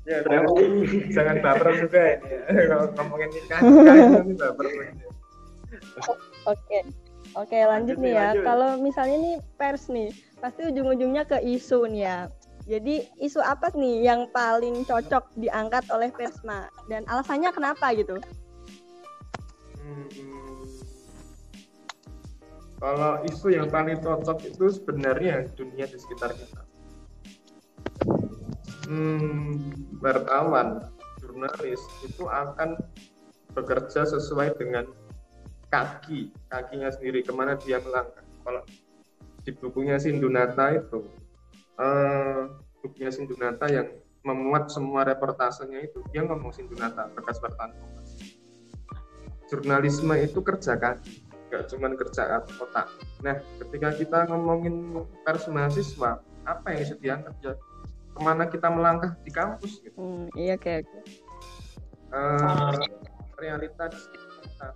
Ya, 0.10 0.18
jangan, 0.26 0.46
jangan 1.14 1.36
baper 1.38 1.68
juga 1.78 2.02
ini. 2.02 2.30
ya. 2.34 2.64
Kalau 2.66 2.86
ngomongin 2.98 3.30
nikah, 3.30 3.60
nanti 4.10 4.34
baper. 4.34 4.66
Oke. 6.50 6.80
Oke, 7.38 7.58
lanjut 7.62 7.94
Lanjut 7.94 7.98
nih 8.02 8.10
nih, 8.10 8.14
ya. 8.18 8.26
lanjut. 8.34 8.42
Kalau 8.42 8.70
misalnya 8.82 9.18
nih 9.22 9.36
pers 9.54 9.86
nih, 9.86 10.10
pasti 10.42 10.66
ujung-ujungnya 10.66 11.30
ke 11.30 11.38
isu 11.46 11.86
nih 11.86 12.02
ya. 12.02 12.18
Jadi 12.66 13.06
isu 13.22 13.38
apa 13.38 13.70
nih 13.74 14.02
yang 14.02 14.26
paling 14.30 14.82
cocok 14.82 15.30
diangkat 15.38 15.86
oleh 15.90 16.10
Persma 16.10 16.70
dan 16.90 17.06
alasannya 17.06 17.54
kenapa 17.54 17.94
gitu? 17.94 18.18
Hmm. 19.78 20.49
Kalau 22.80 23.20
isu 23.28 23.48
yang 23.52 23.68
paling 23.68 24.00
cocok 24.00 24.40
itu 24.48 24.66
sebenarnya 24.72 25.52
dunia 25.52 25.84
di 25.84 26.00
sekitar 26.00 26.32
kita. 26.32 26.64
Hmm, 28.88 29.60
wartawan, 30.00 30.88
jurnalis 31.20 31.84
itu 32.08 32.24
akan 32.26 32.80
bekerja 33.52 34.08
sesuai 34.08 34.56
dengan 34.56 34.88
kaki, 35.68 36.32
kakinya 36.48 36.90
sendiri 36.90 37.20
ke 37.22 37.36
mana 37.36 37.60
dia 37.60 37.84
melangkah. 37.84 38.24
Kalau 38.48 38.64
di 39.44 39.52
bukunya 39.54 40.00
Sindunata 40.00 40.74
itu, 40.74 41.04
eh, 41.78 42.48
bukunya 42.80 43.12
Sindunata 43.12 43.68
yang 43.68 43.92
memuat 44.24 44.72
semua 44.72 45.04
reportasenya 45.04 45.84
itu, 45.84 46.00
dia 46.16 46.24
ngomong 46.24 46.56
Sindunata, 46.56 47.12
bekas 47.12 47.44
wartawan. 47.44 47.76
Jurnalisme 49.52 50.16
itu 50.18 50.40
kerja 50.42 50.80
kaki, 50.80 51.29
nggak 51.50 51.66
cuma 51.74 51.90
kerja 51.98 52.46
otak. 52.62 52.88
Nah, 53.26 53.36
ketika 53.66 53.90
kita 53.98 54.18
ngomongin 54.30 54.94
pers 55.26 55.50
mahasiswa, 55.50 56.22
apa 56.46 56.66
yang 56.72 56.80
bisa 56.86 56.96
diangkat 57.02 57.36
ya? 57.42 57.54
Ke 58.14 58.20
mana 58.22 58.46
kita 58.46 58.70
melangkah 58.70 59.18
di 59.26 59.32
kampus 59.34 59.82
gitu 59.82 59.98
Hmm, 59.98 60.26
iya 60.38 60.56
oke 60.58 60.86
oke. 60.86 60.98
eh, 62.10 62.86
realita 63.38 63.84
di 63.90 63.98
kita. 63.98 64.70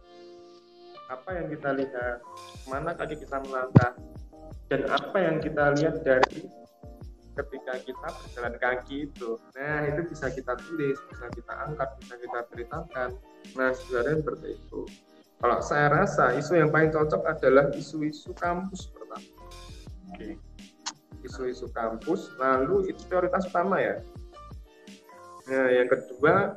Apa 1.09 1.29
yang 1.37 1.47
kita 1.53 1.69
lihat, 1.77 2.17
mana 2.65 2.93
kaki 2.97 3.21
kita 3.21 3.37
melangkah, 3.45 3.93
dan 4.69 4.81
apa 4.89 5.17
yang 5.21 5.37
kita 5.37 5.77
lihat 5.77 6.01
dari 6.01 6.49
ketika 7.33 7.73
kita 7.81 8.07
berjalan 8.13 8.55
kaki 8.61 9.09
itu. 9.09 9.37
Nah, 9.57 9.89
itu 9.89 10.01
bisa 10.09 10.29
kita 10.29 10.53
tulis, 10.61 10.97
bisa 11.09 11.25
kita 11.33 11.53
angkat, 11.65 11.89
bisa 12.01 12.15
kita 12.21 12.39
ceritakan. 12.53 13.09
Nah, 13.57 13.69
sebenarnya 13.73 14.15
seperti 14.21 14.47
itu. 14.57 14.81
Kalau 15.43 15.59
saya 15.59 15.91
rasa 15.91 16.31
isu 16.39 16.55
yang 16.55 16.71
paling 16.71 16.95
cocok 16.95 17.19
adalah 17.27 17.67
isu-isu 17.75 18.31
kampus 18.31 18.87
pertama. 18.95 19.19
Oke. 20.07 20.39
Isu-isu 21.19 21.67
kampus, 21.75 22.31
lalu 22.39 22.95
itu 22.95 23.03
prioritas 23.11 23.51
utama 23.51 23.83
ya. 23.83 23.99
Nah, 25.51 25.67
yang 25.67 25.91
kedua 25.91 26.55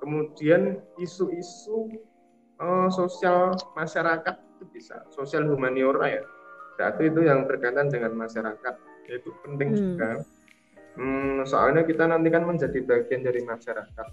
kemudian 0.00 0.80
isu-isu 1.00 1.88
eh, 2.60 2.88
sosial 2.92 3.56
masyarakat 3.72 4.36
itu 4.56 4.64
bisa 4.68 5.04
sosial 5.12 5.48
humaniora 5.48 6.20
ya 6.20 6.22
berarti 6.76 7.12
itu 7.12 7.20
yang 7.24 7.44
berkaitan 7.44 7.92
dengan 7.92 8.16
masyarakat 8.16 8.74
itu 9.08 9.30
penting 9.44 9.72
Hmm. 9.72 9.80
juga 9.80 10.10
Hmm, 10.98 11.46
soalnya 11.46 11.86
kita 11.86 12.02
nanti 12.10 12.34
kan 12.34 12.42
menjadi 12.42 12.82
bagian 12.82 13.22
dari 13.22 13.46
masyarakat 13.46 14.06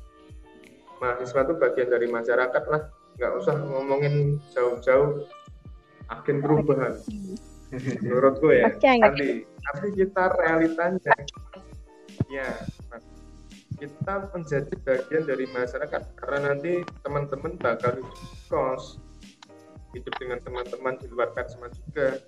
mahasiswa 1.01 1.41
itu 1.41 1.53
bagian 1.57 1.89
dari 1.89 2.07
masyarakat 2.07 2.63
lah 2.69 2.81
nggak 3.17 3.31
usah 3.41 3.55
ngomongin 3.65 4.37
jauh-jauh 4.53 5.25
agen 6.13 6.37
perubahan. 6.39 6.93
Menurutku 7.99 8.53
ya 8.53 8.71
nggak 8.71 9.01
nanti 9.01 9.43
tapi 9.43 9.87
kita 9.97 10.23
realitanya. 10.39 11.15
Ya 12.31 12.49
kita 13.77 14.33
menjadi 14.33 14.73
bagian 14.81 15.23
dari 15.29 15.45
masyarakat 15.53 16.01
karena 16.17 16.53
nanti 16.53 16.81
teman-teman 17.05 17.61
bakal 17.61 17.93
hidup 17.93 18.17
kos 18.49 18.97
hidup 19.93 20.13
dengan 20.17 20.41
teman-teman 20.41 20.97
di 20.97 21.05
luar 21.09 21.33
Persma 21.33 21.69
juga. 21.73 22.21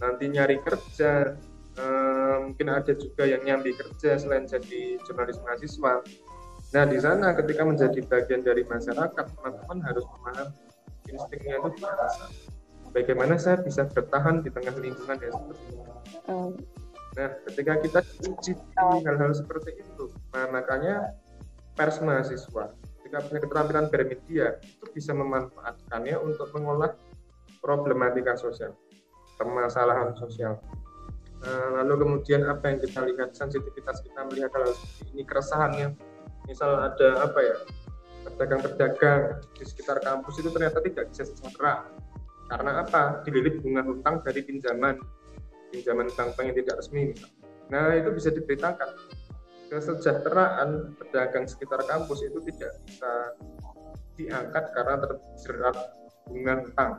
Nanti 0.00 0.24
nyari 0.32 0.60
kerja 0.64 1.36
eh, 1.76 2.36
mungkin 2.40 2.66
ada 2.72 2.92
juga 2.96 3.28
yang 3.28 3.44
nyambi 3.44 3.76
kerja 3.76 4.16
selain 4.20 4.48
jadi 4.48 5.00
jurnalis 5.04 5.40
mahasiswa 5.44 6.04
nah 6.70 6.84
di 6.86 6.98
sana 7.02 7.34
ketika 7.34 7.62
menjadi 7.66 8.00
bagian 8.06 8.46
dari 8.46 8.62
masyarakat 8.62 9.24
teman-teman 9.34 9.78
harus 9.82 10.04
memahami 10.06 10.54
instingnya 11.10 11.58
itu 11.58 11.70
biasa 11.82 12.24
bagaimana 12.94 13.34
saya 13.38 13.58
bisa 13.62 13.86
bertahan 13.90 14.42
di 14.42 14.50
tengah 14.54 14.74
lingkungan 14.78 15.18
yang 15.18 15.34
seperti 15.34 15.64
ini? 15.74 15.90
Hmm, 16.26 16.54
Nah, 17.18 17.28
ketika 17.50 17.74
kita 17.82 18.00
di 18.22 18.52
hal-hal 19.02 19.34
seperti 19.34 19.82
itu, 19.82 20.14
nah 20.30 20.46
makanya 20.46 21.10
pers 21.74 21.98
mahasiswa, 21.98 22.70
ketika 23.02 23.18
punya 23.26 23.40
keterampilan 23.42 23.86
bermedia, 23.90 24.62
itu 24.62 24.84
bisa 24.94 25.10
memanfaatkannya 25.10 26.16
untuk 26.22 26.54
mengolah 26.54 26.94
problematika 27.58 28.38
sosial, 28.38 28.78
permasalahan 29.34 30.14
sosial. 30.14 30.62
Nah, 31.42 31.82
lalu 31.82 32.06
kemudian 32.06 32.46
apa 32.46 32.70
yang 32.70 32.78
kita 32.78 33.00
lihat, 33.02 33.34
sensitivitas 33.34 34.06
kita 34.06 34.22
melihat 34.30 34.54
hal 34.54 34.70
seperti 34.70 35.10
ini, 35.10 35.22
keresahannya, 35.26 35.86
misal 36.50 36.90
ada 36.90 37.22
apa 37.22 37.38
ya, 37.38 37.56
pedagang-pedagang 38.26 39.38
di 39.54 39.64
sekitar 39.64 40.02
kampus 40.02 40.42
itu 40.42 40.50
ternyata 40.50 40.82
tidak 40.82 41.06
bisa 41.14 41.22
sejahtera. 41.30 41.86
Karena 42.50 42.82
apa? 42.82 43.22
Dililit 43.22 43.62
bunga 43.62 43.86
hutang 43.86 44.26
dari 44.26 44.42
pinjaman 44.42 44.98
pinjaman 45.70 46.10
bank-bank 46.18 46.46
yang 46.50 46.58
tidak 46.58 46.74
resmi. 46.82 47.14
Nah 47.70 47.94
itu 47.94 48.10
bisa 48.10 48.34
diberitakan 48.34 48.90
kesejahteraan 49.70 50.98
pedagang 50.98 51.46
sekitar 51.46 51.86
kampus 51.86 52.26
itu 52.26 52.42
tidak 52.50 52.74
bisa 52.82 53.12
diangkat 54.18 54.64
karena 54.74 54.94
terjerat 54.98 55.76
bunga 56.26 56.54
hutang. 56.66 56.92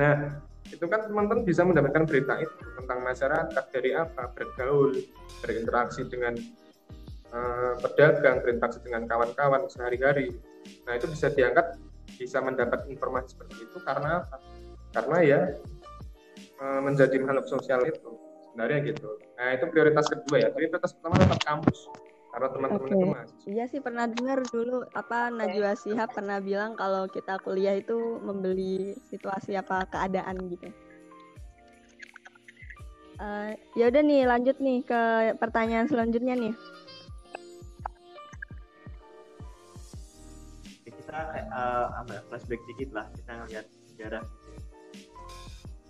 Nah 0.00 0.40
itu 0.72 0.84
kan 0.88 1.04
teman-teman 1.04 1.44
bisa 1.44 1.62
mendapatkan 1.62 2.08
berita 2.08 2.40
itu 2.40 2.64
tentang 2.80 3.04
masyarakat 3.04 3.64
dari 3.70 3.92
apa 3.92 4.32
bergaul 4.32 4.96
berinteraksi 5.44 6.08
dengan 6.08 6.34
eh, 7.36 7.72
pedagang 7.84 8.40
berinteraksi 8.40 8.80
dengan 8.80 9.04
kawan-kawan 9.04 9.68
sehari-hari 9.68 10.32
nah 10.88 10.96
itu 10.96 11.06
bisa 11.12 11.28
diangkat 11.28 11.76
bisa 12.16 12.40
mendapat 12.40 12.88
informasi 12.88 13.36
seperti 13.36 13.68
itu 13.68 13.78
karena 13.84 14.24
apa 14.24 14.36
karena 14.96 15.18
ya 15.20 15.40
eh, 16.40 16.80
menjadi 16.80 17.16
makhluk 17.20 17.46
sosial 17.52 17.84
itu 17.84 18.16
sebenarnya 18.48 18.78
gitu 18.96 19.20
nah 19.36 19.52
itu 19.52 19.64
prioritas 19.68 20.08
kedua 20.08 20.36
ya 20.40 20.48
prioritas 20.48 20.96
pertama 20.96 21.20
tetap 21.20 21.40
kampus 21.44 21.78
karena 22.36 22.52
teman-teman 22.52 22.84
Oke. 22.84 22.96
itu 22.96 23.06
mahasiswa 23.08 23.46
Iya 23.48 23.64
sih 23.72 23.80
pernah 23.80 24.04
dengar 24.04 24.44
dulu 24.52 24.84
apa 24.92 25.32
Najwa 25.32 25.72
Shihab 25.72 26.12
pernah 26.12 26.36
bilang 26.36 26.76
kalau 26.76 27.08
kita 27.08 27.40
kuliah 27.40 27.72
itu 27.72 27.96
membeli 28.20 28.92
situasi 29.08 29.56
apa 29.56 29.88
keadaan 29.88 30.44
gitu. 30.52 30.68
Eh, 33.16 33.50
ya 33.72 33.88
udah 33.88 34.02
nih 34.04 34.28
lanjut 34.28 34.60
nih 34.60 34.84
ke 34.84 35.00
pertanyaan 35.40 35.88
selanjutnya 35.88 36.36
nih. 36.36 36.52
Kita 41.16 41.32
kayak 41.32 41.48
eh, 41.48 41.86
apa 41.96 42.12
ya, 42.12 42.20
flashback 42.28 42.60
dikit 42.68 42.92
lah 42.92 43.08
kita 43.16 43.40
ngeliat 43.40 43.64
sejarah. 43.88 44.20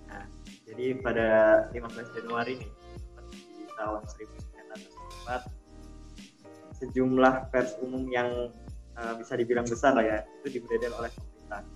Nah, 0.06 0.23
jadi 0.62 1.02
pada 1.02 1.26
15 1.75 2.14
Januari 2.14 2.62
nih 2.62 2.71
di 3.35 3.66
tahun 3.75 4.06
1994 4.06 6.78
sejumlah 6.78 7.50
pers 7.50 7.75
umum 7.83 8.06
yang 8.06 8.54
eh, 8.95 9.14
bisa 9.18 9.35
dibilang 9.35 9.66
besar 9.66 9.99
lah 9.99 10.06
ya 10.06 10.23
itu 10.23 10.62
dibredel 10.62 10.95
oleh 10.95 11.11
pemerintah. 11.11 11.66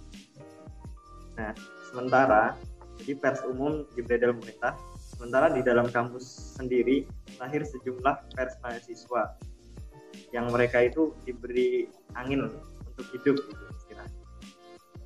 Nah, 1.34 1.50
sementara 1.90 2.54
jadi 3.02 3.18
pers 3.18 3.42
umum 3.50 3.82
dibredel 3.98 4.30
pemerintah, 4.30 4.78
sementara 4.94 5.50
di 5.50 5.66
dalam 5.66 5.90
kampus 5.90 6.54
sendiri 6.54 7.02
lahir 7.42 7.66
sejumlah 7.66 8.30
pers 8.30 8.54
mahasiswa 8.62 9.34
yang 10.30 10.46
mereka 10.54 10.86
itu 10.86 11.10
diberi 11.26 11.90
angin 12.14 12.46
untuk 13.00 13.08
hidup 13.16 13.36
gitu 13.48 13.64
istilahnya. 13.80 14.20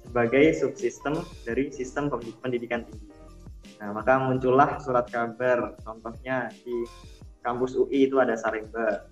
Sebagai 0.02 0.44
subsistem 0.58 1.14
dari 1.46 1.70
sistem 1.70 2.10
pendidikan 2.42 2.82
tinggi. 2.90 3.14
Nah, 3.78 3.94
maka 3.94 4.18
muncullah 4.18 4.82
surat 4.82 5.06
kabar. 5.06 5.78
Contohnya 5.86 6.50
di 6.66 6.82
kampus 7.46 7.78
UI 7.78 8.10
itu 8.10 8.18
ada 8.18 8.34
Sarimba, 8.34 9.06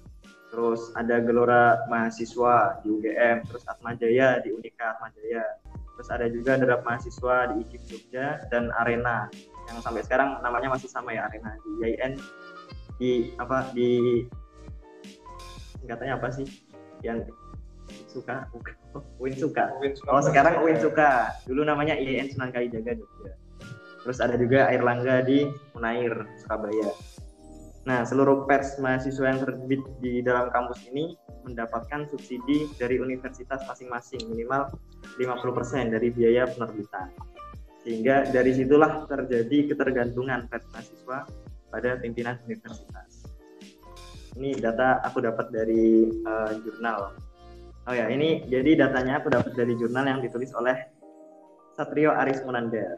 terus 0.50 0.90
ada 0.98 1.22
Gelora 1.22 1.78
Mahasiswa 1.86 2.82
di 2.82 2.90
UGM, 2.90 3.46
terus 3.46 3.64
Atmajaya 3.70 4.42
di 4.42 4.50
Unika 4.50 4.98
Atmajaya, 4.98 5.44
terus 5.96 6.08
ada 6.10 6.26
juga 6.32 6.58
derap 6.58 6.82
mahasiswa 6.82 7.52
di 7.52 7.64
IKIP 7.68 7.82
Jogja 7.86 8.40
dan 8.50 8.72
Arena. 8.80 9.28
Yang 9.70 9.84
sampai 9.86 10.02
sekarang 10.02 10.40
namanya 10.42 10.72
masih 10.74 10.88
sama 10.90 11.14
ya 11.14 11.28
Arena. 11.28 11.54
Di 11.60 11.70
IAIN 11.84 12.12
di 13.00 13.12
apa 13.36 13.70
di 13.76 14.24
katanya 15.84 16.16
apa 16.16 16.28
sih? 16.32 16.46
Yang 17.04 17.34
suka? 19.38 19.66
Win 19.80 19.94
suka? 19.96 20.12
Oh 20.12 20.20
sekarang 20.20 20.60
Win 20.60 20.78
suka. 20.78 21.32
Dulu 21.48 21.64
namanya 21.64 21.96
IAIN 21.96 22.28
Sunan 22.28 22.52
Kalijaga 22.52 22.96
Jogja. 22.96 23.32
Terus 24.02 24.18
ada 24.18 24.34
juga 24.34 24.66
Air 24.68 24.82
Langga 24.82 25.22
di 25.22 25.46
Unair 25.78 26.26
Surabaya. 26.42 26.90
Nah 27.82 28.06
seluruh 28.06 28.46
pers 28.46 28.78
mahasiswa 28.78 29.26
yang 29.26 29.40
terbit 29.42 29.82
di 29.98 30.22
dalam 30.22 30.50
kampus 30.50 30.86
ini 30.90 31.18
mendapatkan 31.42 32.06
subsidi 32.06 32.70
dari 32.78 33.02
universitas 33.02 33.62
masing-masing 33.66 34.22
minimal 34.30 34.70
50% 35.18 35.94
dari 35.94 36.08
biaya 36.14 36.46
penerbitan. 36.46 37.10
Sehingga 37.82 38.30
dari 38.30 38.54
situlah 38.54 39.10
terjadi 39.10 39.74
ketergantungan 39.74 40.46
pers 40.46 40.66
mahasiswa 40.70 41.26
pada 41.72 41.98
pimpinan 41.98 42.38
universitas. 42.46 43.26
Ini 44.38 44.56
data 44.62 45.02
aku 45.04 45.20
dapat 45.20 45.52
dari 45.52 46.08
uh, 46.24 46.52
jurnal. 46.62 47.18
Oh 47.82 47.94
ya, 47.94 48.06
ini 48.06 48.46
jadi 48.46 48.86
datanya 48.86 49.18
aku 49.18 49.26
dapat 49.26 49.58
dari 49.58 49.74
jurnal 49.74 50.06
yang 50.06 50.22
ditulis 50.22 50.54
oleh 50.54 50.78
Satrio 51.74 52.14
Aris 52.14 52.38
Munandar. 52.46 52.94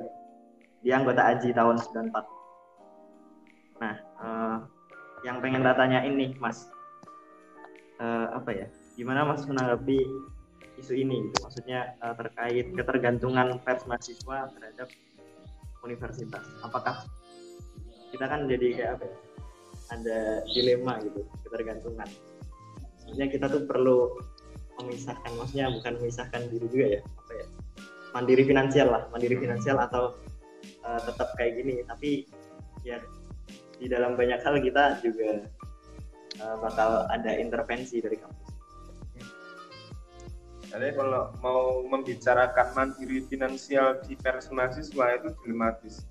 Dia 0.84 1.00
anggota 1.00 1.24
AJI 1.24 1.56
tahun 1.56 1.80
94. 1.80 2.12
Nah, 3.80 3.94
uh, 4.20 4.58
yang 5.24 5.40
pengen 5.40 5.64
datanya 5.64 6.04
ini, 6.04 6.36
Mas. 6.36 6.68
Uh, 7.96 8.28
apa 8.36 8.50
ya? 8.52 8.66
Gimana 9.00 9.24
Mas 9.24 9.48
menanggapi 9.48 10.04
isu 10.78 10.94
ini 10.98 11.30
gitu 11.30 11.46
maksudnya 11.46 11.94
uh, 12.02 12.14
terkait 12.18 12.74
ketergantungan 12.74 13.62
pers 13.62 13.86
mahasiswa 13.86 14.50
terhadap 14.58 14.88
universitas 15.86 16.44
apakah 16.66 17.06
kita 18.10 18.26
kan 18.26 18.50
jadi 18.50 18.66
kayak 18.74 18.90
apa 18.98 19.04
ya 19.06 19.16
ada 19.94 20.18
dilema 20.50 20.98
gitu 21.04 21.20
ketergantungan 21.46 22.08
maksudnya 22.90 23.26
kita 23.30 23.46
tuh 23.46 23.62
perlu 23.68 24.18
memisahkan 24.82 25.30
maksudnya 25.38 25.70
bukan 25.70 25.92
memisahkan 26.02 26.42
diri 26.50 26.66
juga 26.70 26.86
ya 26.98 27.00
apa 27.04 27.32
ya 27.34 27.46
mandiri 28.14 28.42
finansial 28.46 28.88
lah 28.90 29.02
mandiri 29.10 29.36
finansial 29.38 29.76
atau 29.78 30.18
uh, 30.82 31.00
tetap 31.02 31.34
kayak 31.38 31.62
gini 31.62 31.82
tapi 31.86 32.26
ya 32.82 32.98
di 33.78 33.86
dalam 33.90 34.14
banyak 34.14 34.38
hal 34.42 34.58
kita 34.62 34.98
juga 35.02 35.46
uh, 36.42 36.56
bakal 36.62 37.06
ada 37.10 37.30
intervensi 37.38 37.98
dari 38.02 38.18
kampus 38.18 38.44
jadi 40.74 40.90
kalau 40.98 41.30
mau 41.38 41.86
membicarakan 41.86 42.74
mandiri 42.74 43.22
finansial 43.30 44.02
di 44.10 44.18
pers 44.18 44.50
mahasiswa 44.50 45.22
itu 45.22 45.30
dilematis. 45.46 46.02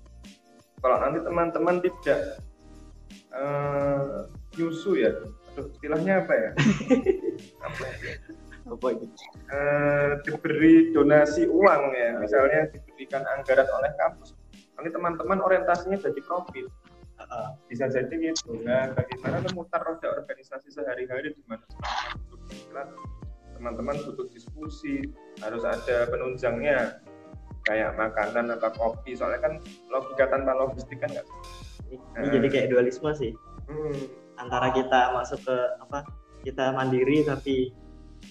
Kalau 0.80 0.96
nanti 1.04 1.20
teman-teman 1.20 1.84
tidak 1.84 2.40
uh, 3.28 4.24
yusu 4.56 5.04
ya, 5.04 5.12
Aduh, 5.52 5.68
istilahnya 5.68 6.24
apa 6.24 6.32
ya? 6.32 6.50
apa 7.68 7.84
ya? 7.84 7.94
Apa 8.64 8.86
itu? 8.96 9.06
Uh, 9.52 10.20
diberi 10.24 10.92
donasi 10.96 11.44
uang 11.44 11.82
ya, 11.92 12.16
misalnya 12.16 12.72
diberikan 12.72 13.22
anggaran 13.28 13.68
oleh 13.68 13.92
kampus. 14.00 14.32
Nanti 14.76 14.90
teman-teman 14.92 15.38
orientasinya 15.44 16.00
jadi 16.00 16.20
profit. 16.24 16.68
bisa 17.70 17.86
jadi 17.86 18.10
gitu. 18.10 18.58
Nah, 18.66 18.90
bagaimana 18.90 19.38
memutar 19.46 19.80
roda 19.86 20.18
organisasi 20.18 20.66
sehari-hari 20.74 21.30
di 21.30 21.42
mana 21.46 21.62
teman-teman 23.54 23.96
butuh 24.04 24.26
diskusi 24.28 25.08
harus 25.40 25.62
ada 25.64 26.10
penunjangnya 26.10 27.00
kayak 27.64 27.96
makanan 27.96 28.52
atau 28.60 28.70
kopi 28.76 29.16
soalnya 29.16 29.40
kan 29.40 29.52
logika 29.88 30.28
tanpa 30.28 30.52
logistik 30.52 31.00
kan 31.00 31.08
nggak 31.08 31.24
ini, 31.88 31.96
ini 31.96 32.26
jadi 32.28 32.46
kayak 32.52 32.68
dualisme 32.76 33.10
sih 33.16 33.32
hmm. 33.72 34.04
antara 34.36 34.68
kita 34.76 35.16
masuk 35.16 35.40
ke 35.40 35.56
apa 35.80 36.04
kita 36.44 36.76
mandiri 36.76 37.24
tapi 37.24 37.72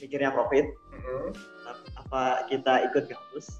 mikirnya 0.01 0.33
profit. 0.33 0.65
Hmm. 0.93 1.29
apa 1.99 2.47
kita 2.47 2.87
ikut 2.91 3.09
kampus? 3.11 3.59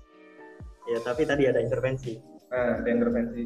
Ya 0.87 0.99
tapi 1.03 1.27
tadi 1.27 1.49
ada 1.49 1.59
intervensi. 1.59 2.19
Nah 2.53 2.79
ada 2.79 2.89
intervensi. 2.89 3.43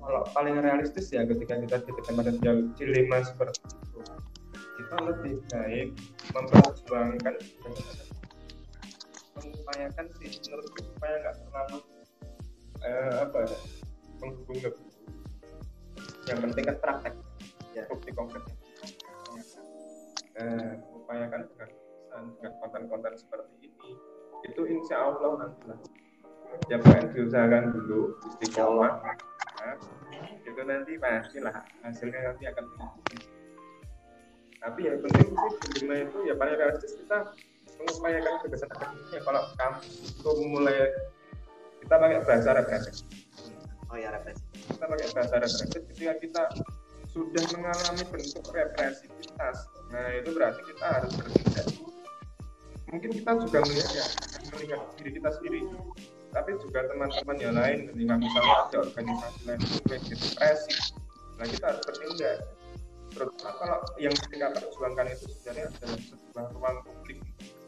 Kalau 0.00 0.22
paling 0.32 0.56
realistis 0.58 1.12
ya 1.12 1.28
ketika 1.28 1.60
kita 1.60 1.76
di 1.84 1.92
pada 1.92 2.32
dilema 2.74 3.18
seperti 3.20 3.60
itu 3.62 4.00
kita 4.80 4.96
lebih 5.04 5.34
baik 5.52 5.88
memperjuangkan 6.32 7.34
mengupayakan 9.36 10.06
sih 10.18 10.30
menurutku 10.40 10.80
supaya 10.82 11.14
nggak 11.20 11.36
terlalu 11.36 11.78
eh, 12.80 13.12
apa 13.22 13.38
ya 13.44 13.58
menghubung 14.24 14.58
yang 16.28 16.38
penting 16.48 16.64
kan 16.64 16.76
praktek 16.80 17.14
ya 17.76 17.82
bukti 17.88 18.10
konkretnya. 18.12 18.56
Eh, 20.40 20.72
mengupayakan 21.10 21.42
dengan 21.50 21.70
dengan 22.38 22.52
konten-konten 22.62 23.12
seperti 23.18 23.66
ini 23.66 23.98
itu 24.46 24.62
insya 24.70 25.10
Allah 25.10 25.42
nanti 25.42 25.62
lah. 25.66 25.78
Yang 26.70 26.80
paling 26.86 27.08
diusahakan 27.14 27.64
dulu 27.74 28.00
istiqomah 28.30 29.02
nah, 29.02 29.76
itu 30.22 30.60
nanti 30.62 30.92
pastilah 31.02 31.66
hasilnya 31.82 32.30
nanti 32.30 32.46
akan 32.46 32.64
tapi 34.60 34.80
yang 34.86 35.00
penting 35.02 35.34
sih 35.34 35.52
kelima 35.72 36.04
itu 36.04 36.18
ya 36.28 36.34
paling 36.36 36.52
realistis 36.54 36.92
kita 36.94 37.32
mengupayakan 37.80 38.34
kebebasan 38.44 38.68
akademiknya 38.76 39.20
kalau 39.24 39.42
kampus 39.56 39.94
itu 40.04 40.30
mulai 40.52 40.78
kita 41.80 41.94
pakai 41.96 42.18
bahasa 42.28 42.50
represif. 42.60 42.94
Oh 43.88 43.96
ya 43.96 44.12
represif. 44.12 44.44
Kita 44.52 44.84
pakai 44.84 45.08
bahasa 45.16 45.34
represif 45.40 45.80
ketika 45.88 46.12
kita 46.20 46.42
sudah 47.08 47.44
mengalami 47.56 48.04
bentuk 48.12 48.44
represivitas 48.52 49.56
nah 49.90 50.06
itu 50.14 50.30
berarti 50.30 50.60
kita 50.70 50.86
harus 50.86 51.12
bertindak 51.18 51.66
mungkin 52.90 53.10
kita 53.14 53.30
juga 53.38 53.58
melihat 53.66 53.90
ya 53.94 54.06
melihat 54.50 54.80
diri 54.98 55.10
kita 55.14 55.30
sendiri. 55.38 55.60
Tapi 56.30 56.50
juga 56.62 56.86
teman-teman 56.86 57.36
yang 57.42 57.54
lain 57.58 57.78
ketika 57.90 58.14
misalnya 58.14 58.54
ada 58.66 58.76
organisasi 58.86 59.38
lain 59.50 59.58
yang 59.58 59.82
represif 59.90 60.78
nah 61.40 61.46
kita 61.48 61.64
harus 61.72 61.82
bertindak. 61.88 62.38
Terutama 63.10 63.50
kalau 63.58 63.78
yang 63.98 64.14
kita 64.14 64.46
perjuangkan 64.54 65.06
itu 65.10 65.24
sebenarnya 65.34 65.64
adalah 65.74 65.98
sebuah 65.98 66.44
ruang 66.54 66.76
publik 66.86 67.18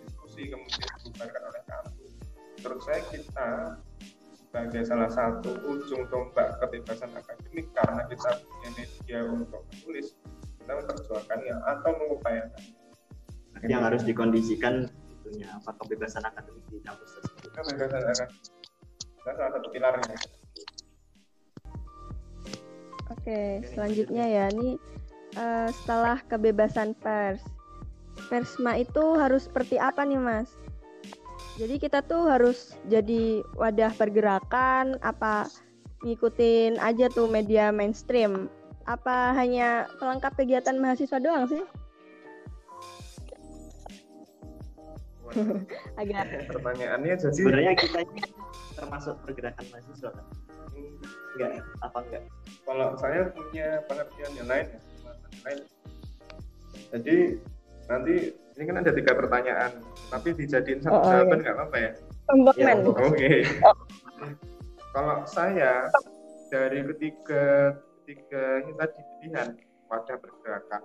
diskusi 0.07 0.53
kemudian 0.53 0.89
dibubarkan 1.03 1.43
oleh 1.51 1.63
kampus. 1.67 2.13
Menurut 2.63 2.83
saya 2.87 3.01
kita 3.11 3.49
sebagai 4.31 4.83
salah 4.85 5.11
satu 5.11 5.51
ujung 5.67 6.05
tombak 6.13 6.61
kebebasan 6.63 7.11
akademik 7.17 7.67
karena 7.75 8.05
kita 8.07 8.31
punya 8.47 8.71
media 8.77 9.19
untuk 9.27 9.65
menulis 9.73 10.15
memperjuangkannya 10.81 11.55
atau 11.67 11.91
mengupayakan. 11.99 12.63
Yang 13.63 13.83
harus 13.83 14.03
dikondisikan 14.03 14.75
itunya 15.21 15.47
apa 15.55 15.77
kebebasan 15.79 16.25
akademik 16.27 16.65
di 16.73 16.79
kampus 16.83 17.09
tersebut. 17.21 17.51
Kebebasan 17.53 18.01
akademik. 18.01 18.43
Salah 19.23 19.51
satu 19.55 19.69
pilarnya. 19.71 20.19
Oke, 23.13 23.63
selanjutnya 23.71 24.25
ya, 24.25 24.45
ini 24.51 24.81
uh, 25.37 25.69
setelah 25.71 26.19
kebebasan 26.27 26.97
pers. 26.99 27.45
Persma 28.29 28.81
itu 28.81 29.17
harus 29.21 29.47
seperti 29.47 29.77
apa 29.77 30.03
nih, 30.03 30.21
Mas? 30.21 30.51
Jadi 31.61 31.77
kita 31.77 32.01
tuh 32.01 32.33
harus 32.33 32.81
jadi 32.89 33.45
wadah 33.61 33.93
pergerakan 33.93 34.97
apa 35.05 35.53
ngikutin 36.01 36.81
aja 36.81 37.13
tuh 37.13 37.29
media 37.29 37.69
mainstream? 37.69 38.49
Apa 38.87 39.35
hanya 39.39 39.87
pelengkap 39.99 40.33
kegiatan 40.35 40.77
mahasiswa 40.79 41.19
doang 41.23 41.47
sih? 41.47 41.63
Agak 46.01 46.29
pertanyaannya 46.53 47.15
jadi 47.17 47.33
sebenarnya 47.33 47.73
kita 47.79 48.05
ini 48.05 48.21
termasuk 48.77 49.17
pergerakan 49.25 49.65
mahasiswa 49.73 50.11
kan? 50.13 50.27
Enggak, 51.33 51.65
apa 51.81 51.99
enggak? 52.05 52.23
Kalau 52.69 52.89
saya 53.01 53.21
punya 53.33 53.81
pengertian 53.89 54.33
yang 54.37 54.49
lain 54.51 54.67
ya 54.69 54.81
lain. 55.47 55.59
Jadi 56.93 57.17
nanti 57.89 58.15
ini 58.33 58.63
kan 58.69 58.77
ada 58.85 58.93
tiga 58.93 59.13
pertanyaan, 59.17 59.71
tapi 60.13 60.29
dijadiin 60.37 60.81
satu 60.85 61.01
oh, 61.01 61.05
jawaban 61.09 61.41
iya. 61.41 61.43
nggak 61.43 61.57
apa-apa 61.57 61.77
ya? 61.77 61.91
ya 62.57 62.73
Oke. 62.85 62.97
Okay. 63.17 63.39
Oh. 63.65 63.77
Kalau 64.93 65.17
saya 65.25 65.89
dari 66.53 66.85
ketiga 66.93 67.73
ketiga 68.13 68.61
ini 68.61 68.73
tadi 68.77 69.01
pilihan 69.25 69.49
wadah 69.89 70.17
pergerakan 70.21 70.83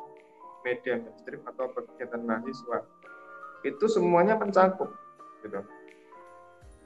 media 0.64 0.96
mainstream 0.96 1.44
atau 1.44 1.68
kegiatan 1.76 2.24
mahasiswa. 2.24 2.88
Itu 3.68 3.86
semuanya 3.92 4.40
mencakup 4.40 4.96
gitu. 5.44 5.60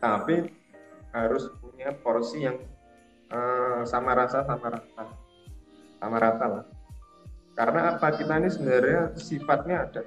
Tapi 0.01 0.49
harus 1.13 1.53
punya 1.61 1.93
porsi 2.01 2.49
yang 2.49 2.57
uh, 3.29 3.85
sama 3.85 4.17
rasa 4.17 4.41
sama 4.49 4.73
rata. 4.73 5.05
Sama 6.01 6.17
rata 6.17 6.45
lah. 6.49 6.65
Karena 7.53 7.93
apa? 7.93 8.17
Kita 8.17 8.41
ini 8.41 8.49
sebenarnya 8.49 9.13
sifatnya 9.13 9.85
ada. 9.85 10.01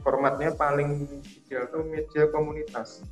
Formatnya 0.00 0.56
paling 0.56 1.20
ideal 1.20 1.68
itu 1.68 1.78
media 1.84 2.24
komunitas 2.32 3.04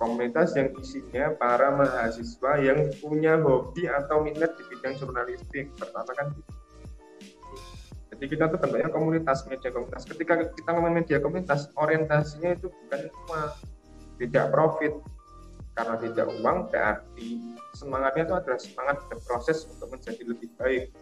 komunitas 0.00 0.54
yang 0.58 0.74
isinya 0.78 1.34
para 1.38 1.72
mahasiswa 1.72 2.52
yang 2.58 2.90
punya 2.98 3.38
hobi 3.38 3.86
atau 3.86 4.24
minat 4.24 4.52
di 4.58 4.62
bidang 4.72 4.98
jurnalistik. 4.98 5.70
Pertama 5.78 6.10
kan 6.14 6.26
gitu. 6.34 6.52
jadi 8.12 8.24
kita 8.28 8.44
tuh 8.54 8.58
bentuknya 8.60 8.90
komunitas 8.92 9.46
media 9.48 9.70
komunitas. 9.72 10.04
Ketika 10.06 10.46
kita 10.52 10.70
ngomong 10.74 10.94
media 10.94 11.18
komunitas 11.18 11.70
orientasinya 11.74 12.54
itu 12.54 12.70
bukan 12.70 13.00
cuma 13.10 13.40
tidak 14.20 14.46
profit. 14.50 14.94
Karena 15.72 15.96
tidak 15.96 16.28
uang 16.28 16.68
berarti 16.68 17.56
semangatnya 17.72 18.28
itu 18.28 18.34
adalah 18.36 18.60
semangat 18.60 18.96
berproses 19.08 19.64
untuk 19.72 19.88
menjadi 19.88 20.22
lebih 20.28 20.52
baik. 20.60 20.92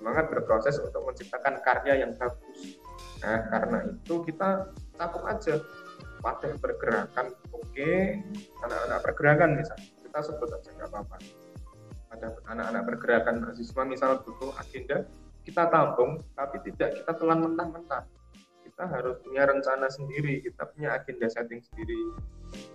Semangat 0.00 0.32
berproses 0.32 0.80
untuk 0.80 1.04
menciptakan 1.04 1.60
karya 1.60 2.08
yang 2.08 2.16
bagus. 2.16 2.80
Nah 3.20 3.44
karena 3.52 3.78
itu 3.92 4.14
kita 4.24 4.72
cakup 4.96 5.22
aja 5.28 5.60
wadah 6.20 6.52
pergerakan 6.60 7.26
oke 7.52 7.92
anak-anak 8.64 8.98
pergerakan 9.04 9.50
misalnya. 9.56 9.88
Kita 10.04 10.18
sebut 10.26 10.48
aja 10.50 10.70
nggak 10.74 10.88
apa-apa. 10.90 11.16
Ada 12.10 12.28
anak-anak 12.50 12.82
pergerakan 12.82 13.34
mahasiswa 13.46 13.82
misal 13.86 14.10
butuh 14.26 14.50
agenda 14.58 15.06
kita 15.46 15.70
tampung 15.72 16.20
tapi 16.36 16.60
tidak 16.66 17.00
kita 17.00 17.12
telan 17.16 17.40
mentah-mentah. 17.46 18.04
Kita 18.66 18.84
harus 18.90 19.16
punya 19.22 19.46
rencana 19.48 19.86
sendiri 19.88 20.44
kita 20.44 20.68
punya 20.74 20.98
agenda 20.98 21.30
setting 21.30 21.62
sendiri. 21.62 22.00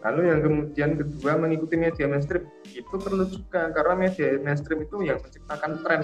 Lalu 0.07 0.21
yang 0.31 0.39
kemudian 0.39 0.89
kedua 0.95 1.35
mengikuti 1.35 1.75
media 1.75 2.07
mainstream. 2.07 2.47
Itu 2.71 2.95
perlu 2.95 3.27
juga 3.27 3.69
karena 3.75 3.93
media 4.07 4.39
mainstream 4.39 4.87
itu 4.87 5.03
yang 5.03 5.19
menciptakan 5.19 5.83
tren. 5.83 6.01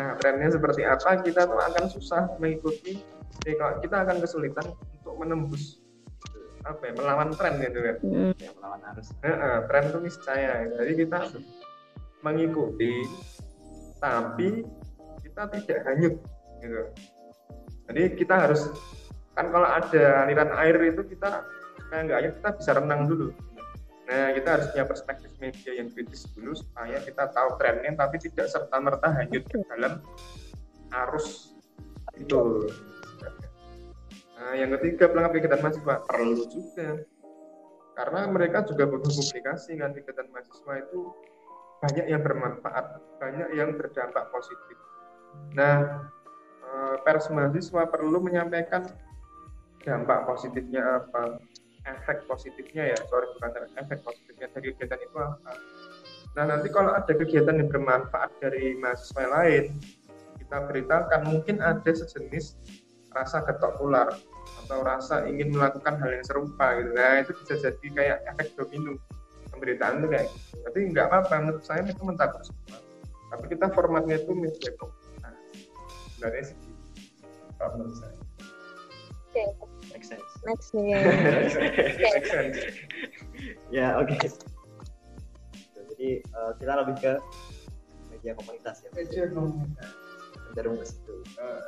Nah 0.00 0.16
trennya 0.18 0.48
seperti 0.50 0.82
apa 0.88 1.20
kita 1.20 1.46
tuh 1.46 1.60
akan 1.60 1.84
susah 1.92 2.32
mengikuti. 2.40 2.98
Kita 3.44 3.96
akan 4.08 4.24
kesulitan 4.24 4.72
untuk 4.72 5.14
menembus 5.20 5.83
apa 6.64 6.80
ya 6.88 6.92
melawan 6.96 7.30
tren 7.36 7.54
gitu 7.60 7.78
kan. 7.80 7.96
Hmm. 8.00 8.32
ya 8.40 8.50
melawan 8.56 8.80
arus. 8.94 9.08
E 9.20 9.30
-e, 9.30 9.50
tren 9.68 9.84
itu 9.92 9.98
niscaya. 10.00 10.54
Jadi 10.80 10.92
kita 11.04 11.18
mengikuti 12.24 12.94
tapi 14.00 14.64
kita 15.24 15.42
tidak 15.52 15.78
hanyut 15.88 16.14
gitu. 16.64 16.82
Jadi 17.92 18.02
kita 18.16 18.34
harus 18.48 18.62
kan 19.36 19.50
kalau 19.50 19.68
ada 19.68 20.04
aliran 20.24 20.50
air 20.56 20.76
itu 20.88 21.02
kita 21.04 21.44
supaya 21.84 22.00
nggak 22.06 22.18
hanyut 22.20 22.34
kita 22.40 22.50
bisa 22.56 22.70
renang 22.80 23.02
dulu. 23.04 23.28
Nah 24.04 24.36
kita 24.36 24.48
harus 24.60 24.66
punya 24.72 24.84
perspektif 24.84 25.30
media 25.40 25.72
yang 25.76 25.88
kritis 25.92 26.28
dulu 26.32 26.52
supaya 26.56 27.00
kita 27.00 27.28
tahu 27.32 27.56
trennya 27.60 27.92
tapi 27.96 28.16
tidak 28.20 28.48
serta 28.48 28.76
merta 28.80 29.08
hanyut 29.12 29.44
ke 29.48 29.56
dalam 29.68 30.00
arus 31.08 31.56
itu 32.14 32.70
Nah, 34.44 34.52
yang 34.60 34.76
ketiga 34.76 35.08
pelengkap 35.08 35.40
kegiatan 35.40 35.60
mahasiswa 35.64 35.94
perlu 36.04 36.44
juga 36.52 37.00
karena 37.96 38.20
mereka 38.28 38.60
juga 38.68 38.84
butuh 38.84 39.08
publikasi 39.08 39.80
kan 39.80 39.96
kegiatan 39.96 40.28
mahasiswa 40.28 40.72
itu 40.84 41.00
banyak 41.80 42.06
yang 42.12 42.20
bermanfaat, 42.20 43.00
banyak 43.16 43.48
yang 43.56 43.72
berdampak 43.72 44.28
positif. 44.28 44.76
Nah, 45.56 46.04
eh, 46.60 46.96
pers 47.08 47.32
mahasiswa 47.32 47.88
perlu 47.88 48.20
menyampaikan 48.20 48.84
dampak 49.80 50.28
positifnya 50.28 51.00
apa, 51.00 51.40
efek 51.88 52.28
positifnya 52.28 52.92
ya, 52.92 52.98
sorry 53.08 53.24
bukan 53.40 53.48
efek 53.80 54.04
positifnya 54.04 54.52
dari 54.52 54.76
kegiatan 54.76 55.00
itu 55.00 55.16
apa. 55.16 55.52
Nah, 56.36 56.44
nanti 56.52 56.68
kalau 56.68 56.92
ada 56.92 57.12
kegiatan 57.16 57.64
yang 57.64 57.72
bermanfaat 57.72 58.28
dari 58.44 58.76
mahasiswa 58.76 59.24
lain, 59.24 59.72
kita 60.36 60.68
beritakan 60.68 61.20
mungkin 61.32 61.64
ada 61.64 61.88
sejenis 61.88 62.60
rasa 63.14 63.40
ketok 63.46 63.78
tular 63.78 64.12
atau 64.62 64.78
rasa 64.86 65.26
ingin 65.26 65.50
melakukan 65.50 65.98
hal 65.98 66.10
yang 66.14 66.24
serupa 66.24 66.78
gitu. 66.78 66.90
Nah 66.94 67.24
itu 67.24 67.32
bisa 67.42 67.54
jadi 67.58 67.86
kayak 67.90 68.18
efek 68.34 68.54
domino. 68.54 69.00
Pemberitaan 69.50 70.02
itu 70.02 70.08
kayak 70.10 70.26
gitu. 70.30 70.56
Tapi 70.66 70.78
nggak 70.94 71.06
apa-apa 71.10 71.34
menurut 71.42 71.64
saya 71.66 71.82
itu 71.82 72.02
mentakut 72.02 72.42
semua. 72.46 72.78
Tapi 73.34 73.44
kita 73.50 73.66
formatnya 73.74 74.18
itu 74.18 74.32
media 74.34 74.70
komunitas 74.78 75.04
sebenarnya 76.24 76.44
sih 76.48 76.56
gitu. 76.56 76.72
kalau 77.60 77.70
menurut 77.76 77.96
saya. 78.00 78.16
Oke, 79.34 79.44
sense. 80.00 80.32
Next 80.48 80.68
nih. 80.72 80.94
Make 82.00 82.26
sense. 82.32 82.58
ya 83.68 84.00
oke. 84.00 84.16
Jadi 85.74 86.08
eh, 86.24 86.52
kita 86.56 86.72
lebih 86.80 86.96
ke 86.96 87.12
media 88.08 88.32
komunitas 88.40 88.76
ya. 88.86 88.90
Media 88.96 89.24
komunitas. 89.36 89.90
Cenderung 90.48 90.80
ke 90.80 90.86
situ. 90.88 91.14
Eh, 91.36 91.62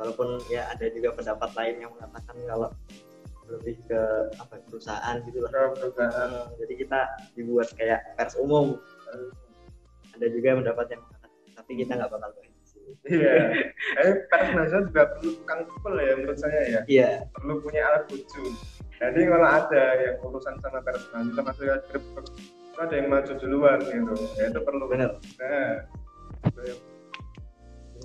walaupun 0.00 0.40
ya 0.48 0.64
ada 0.72 0.88
juga 0.88 1.12
pendapat 1.12 1.50
lain 1.52 1.76
yang 1.84 1.92
mengatakan 1.92 2.36
kalau 2.48 2.68
lebih 3.50 3.76
ke 3.84 4.00
apa 4.40 4.62
perusahaan 4.70 5.16
gitu 5.26 5.38
lah 5.44 5.50
perusahaan. 5.76 6.30
Eh, 6.32 6.46
jadi 6.64 6.74
kita 6.86 7.00
dibuat 7.36 7.68
kayak 7.76 8.00
pers 8.16 8.38
umum. 8.40 8.80
Ada 10.16 10.26
juga 10.32 10.56
pendapat 10.64 10.86
yang 10.96 11.00
mengatakan 11.04 11.50
tapi 11.58 11.72
kita 11.76 11.92
nggak 12.00 12.10
bakal 12.10 12.30
bahas 12.32 12.48
sini. 12.64 12.92
Iya. 13.10 13.34
Tapi 13.98 14.10
pers 14.30 14.50
nasional 14.54 14.84
juga 14.88 15.02
perlu 15.12 15.30
tukang 15.42 15.60
pukul 15.66 15.94
ya 15.98 16.12
menurut 16.16 16.38
saya 16.38 16.60
ya. 16.62 16.80
Iya. 16.86 17.10
Perlu 17.34 17.52
punya 17.60 17.80
alat 17.90 18.02
bucu. 18.08 18.44
Jadi 19.00 19.20
kalau 19.26 19.48
ada 19.48 19.84
yang 19.98 20.16
urusan 20.22 20.54
sama 20.62 20.78
pers 20.84 21.04
kita 21.10 21.42
masuk 21.42 21.66
grup 21.90 22.04
ada 22.80 22.96
yang 22.96 23.12
maju 23.12 23.32
duluan 23.36 23.76
gitu, 23.84 24.14
ya 24.40 24.48
itu 24.48 24.60
perlu. 24.64 24.88
benar 24.88 25.12
Nah, 25.36 25.84
itu 26.48 26.64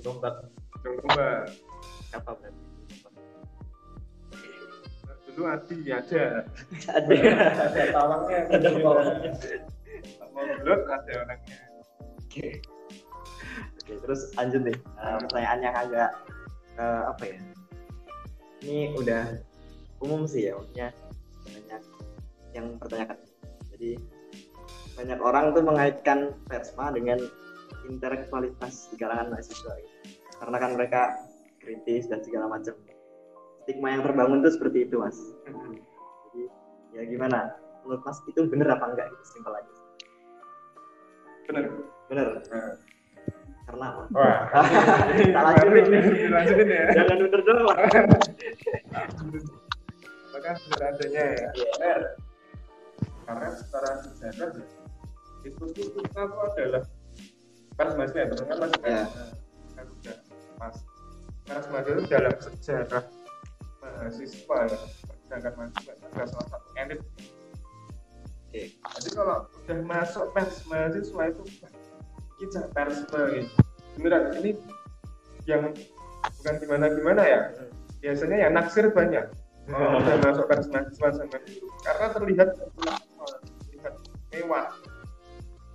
coba 0.03 0.43
apa 2.17 2.31
berarti? 2.35 2.63
Dulu 5.35 5.43
Adi 5.51 5.75
ada, 5.91 6.47
ada. 6.87 7.15
Ada 7.67 7.81
tawangnya, 7.91 8.39
ada 8.55 8.69
bawahnya 8.79 9.31
mau 10.35 10.43
gelut 10.43 10.81
ada 10.91 11.11
orangnya. 11.23 11.57
oke. 12.19 12.47
Oke 13.79 13.93
terus 14.03 14.21
lanjut 14.35 14.61
nih 14.67 14.75
Eh, 14.75 15.17
pertanyaan 15.27 15.59
yang 15.63 15.75
agak 15.75 16.09
eh, 16.75 17.03
apa 17.07 17.23
ya? 17.23 17.39
Ini 18.65 18.77
udah 18.99 19.23
umum 20.03 20.27
sih 20.27 20.51
ya 20.51 20.59
maksudnya 20.59 20.91
banyak 21.45 21.81
yang 22.51 22.65
mempertanyakan 22.75 23.17
jadi 23.75 23.91
banyak 24.95 25.19
orang 25.19 25.45
tuh 25.55 25.63
mengaitkan 25.63 26.19
persma 26.47 26.91
dengan 26.91 27.19
intelektualitas 27.85 28.89
di 28.91 28.95
kalangan 28.97 29.31
mahasiswa 29.31 29.71
gitu. 29.77 29.95
karena 30.41 30.57
kan 30.57 30.71
mereka 30.75 31.01
kritis 31.65 32.05
dan 32.05 32.21
segala 32.21 32.45
macam 32.47 32.77
stigma 33.59 33.89
yang 33.89 34.01
terbangun 34.01 34.39
tuh 34.39 34.53
seperti 34.53 34.85
itu 34.85 34.95
mas 34.95 35.17
jadi 35.43 36.41
ya 36.93 37.01
gimana 37.03 37.39
menurut 37.81 38.01
mas 38.01 38.21
itu 38.23 38.39
bener 38.45 38.69
apa 38.69 38.85
enggak 38.87 39.09
gitu 39.09 39.25
simpel 39.27 39.53
aja 39.53 39.73
Bener. 41.45 41.65
bener 42.07 42.27
Nah. 42.47 42.73
karena 43.65 43.85
apa? 43.87 44.01
Wah, 44.11 44.37
Tak 45.35 45.41
lanjutin 45.43 45.85
nih. 45.89 46.01
lanjutin 46.27 46.67
ya. 46.67 46.83
jangan 46.95 47.17
bener 47.19 47.41
doang 47.41 47.65
lah 47.65 47.77
Apakah 50.27 50.53
benar 50.59 50.81
adanya 50.91 51.23
ya? 51.33 51.47
Benar. 51.49 51.99
Karena 53.25 53.47
secara 53.51 53.89
sejarah 54.01 54.49
itu 55.41 55.63
tuh 55.65 55.69
kita 55.95 56.21
tuh 56.23 56.41
adalah 56.45 56.83
pers 57.75 57.93
mahasiswa 57.93 58.19
ya, 58.19 58.25
teman 58.27 58.45
kan 58.45 58.57
masih 58.59 58.81
Ya. 58.85 59.01
Kan 61.55 61.63
pers 61.63 61.71
mahasiswa 61.71 61.95
itu 61.95 62.03
dalam 62.11 62.35
sejarah 62.35 63.03
mahasiswa 63.79 64.57
ya, 64.67 64.79
pergerakan 65.07 65.53
mahasiswa 65.55 65.91
itu 65.95 66.03
adalah 66.11 66.27
salah 66.27 66.47
satu 66.51 66.69
elit. 66.75 66.99
oke 66.99 68.61
Jadi 68.75 69.09
kalau 69.15 69.37
udah 69.47 69.79
masuk 69.87 70.25
pers 70.35 70.55
mahasiswa 70.67 71.21
itu 71.31 71.43
kita 72.43 72.61
pers 72.75 72.97
gitu. 73.07 73.51
Beneran 73.95 74.35
ini 74.43 74.51
yang 75.47 75.71
bukan 76.43 76.55
gimana 76.59 76.85
gimana 76.91 77.21
ya. 77.23 77.39
Biasanya 78.03 78.35
ya 78.35 78.47
naksir 78.51 78.91
banyak. 78.91 79.23
Oh, 79.71 80.03
udah 80.03 80.15
masuk 80.27 80.45
pers 80.51 80.67
mahasiswa 80.67 81.07
sama 81.23 81.37
dulu. 81.39 81.67
Karena 81.87 82.05
terlihat 82.11 82.49
terlihat 82.51 83.95
mewah 84.35 84.67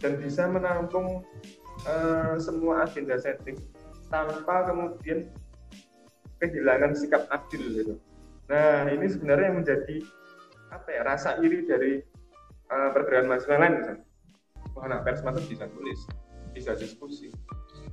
dan 0.04 0.12
bisa 0.20 0.44
menampung 0.44 1.24
eh, 1.88 2.36
semua 2.36 2.84
agenda 2.84 3.16
setting 3.16 3.56
tanpa 4.12 4.68
kemudian 4.68 5.30
kehilangan 6.40 6.96
sikap 6.96 7.28
adil 7.28 7.62
gitu. 7.76 7.94
Nah 8.48 8.88
ini 8.88 9.06
sebenarnya 9.06 9.52
yang 9.52 9.58
menjadi 9.62 9.96
apa 10.72 10.88
ya 10.90 11.00
rasa 11.04 11.38
iri 11.44 11.66
dari 11.68 12.00
eh, 12.70 12.90
pergerakan 12.96 13.28
mahasiswa 13.28 13.56
lain 13.58 13.74
misalnya. 13.78 14.04
oh, 14.78 14.82
anak 14.86 15.02
tuh 15.04 15.44
bisa 15.50 15.66
tulis 15.70 16.00
bisa 16.50 16.72
diskusi 16.78 17.30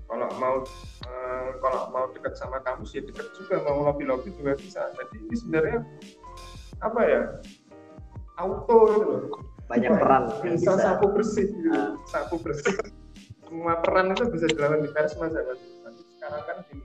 kalau 0.07 0.29
mau 0.39 0.63
eh, 1.05 1.49
kalau 1.61 1.81
mau 1.93 2.05
dekat 2.13 2.33
sama 2.37 2.61
kampus 2.63 2.95
ya 2.97 3.01
dekat 3.03 3.27
juga 3.37 3.61
mau 3.65 3.85
lobby 3.85 4.05
lobby 4.07 4.29
juga 4.33 4.57
bisa 4.57 4.89
jadi 4.95 5.15
ini 5.19 5.35
sebenarnya 5.35 5.79
apa 6.81 7.01
ya 7.05 7.21
auto 8.37 8.77
gitu 8.93 9.05
loh 9.05 9.21
banyak 9.67 9.91
peran 9.99 10.23
yang 10.47 10.55
bisa, 10.55 10.79
bisa 10.79 10.83
sapu 10.95 11.05
bersih 11.11 11.47
gitu. 11.51 11.69
Ah. 11.75 11.91
sapu 12.07 12.35
bersih 12.39 12.75
semua 13.43 13.79
peran 13.83 14.15
itu 14.15 14.23
bisa 14.31 14.45
dilakukan 14.51 14.79
di 14.83 14.89
zaman 14.91 15.29
Tapi 15.83 16.01
sekarang 16.15 16.41
kan 16.43 16.57
gini 16.67 16.83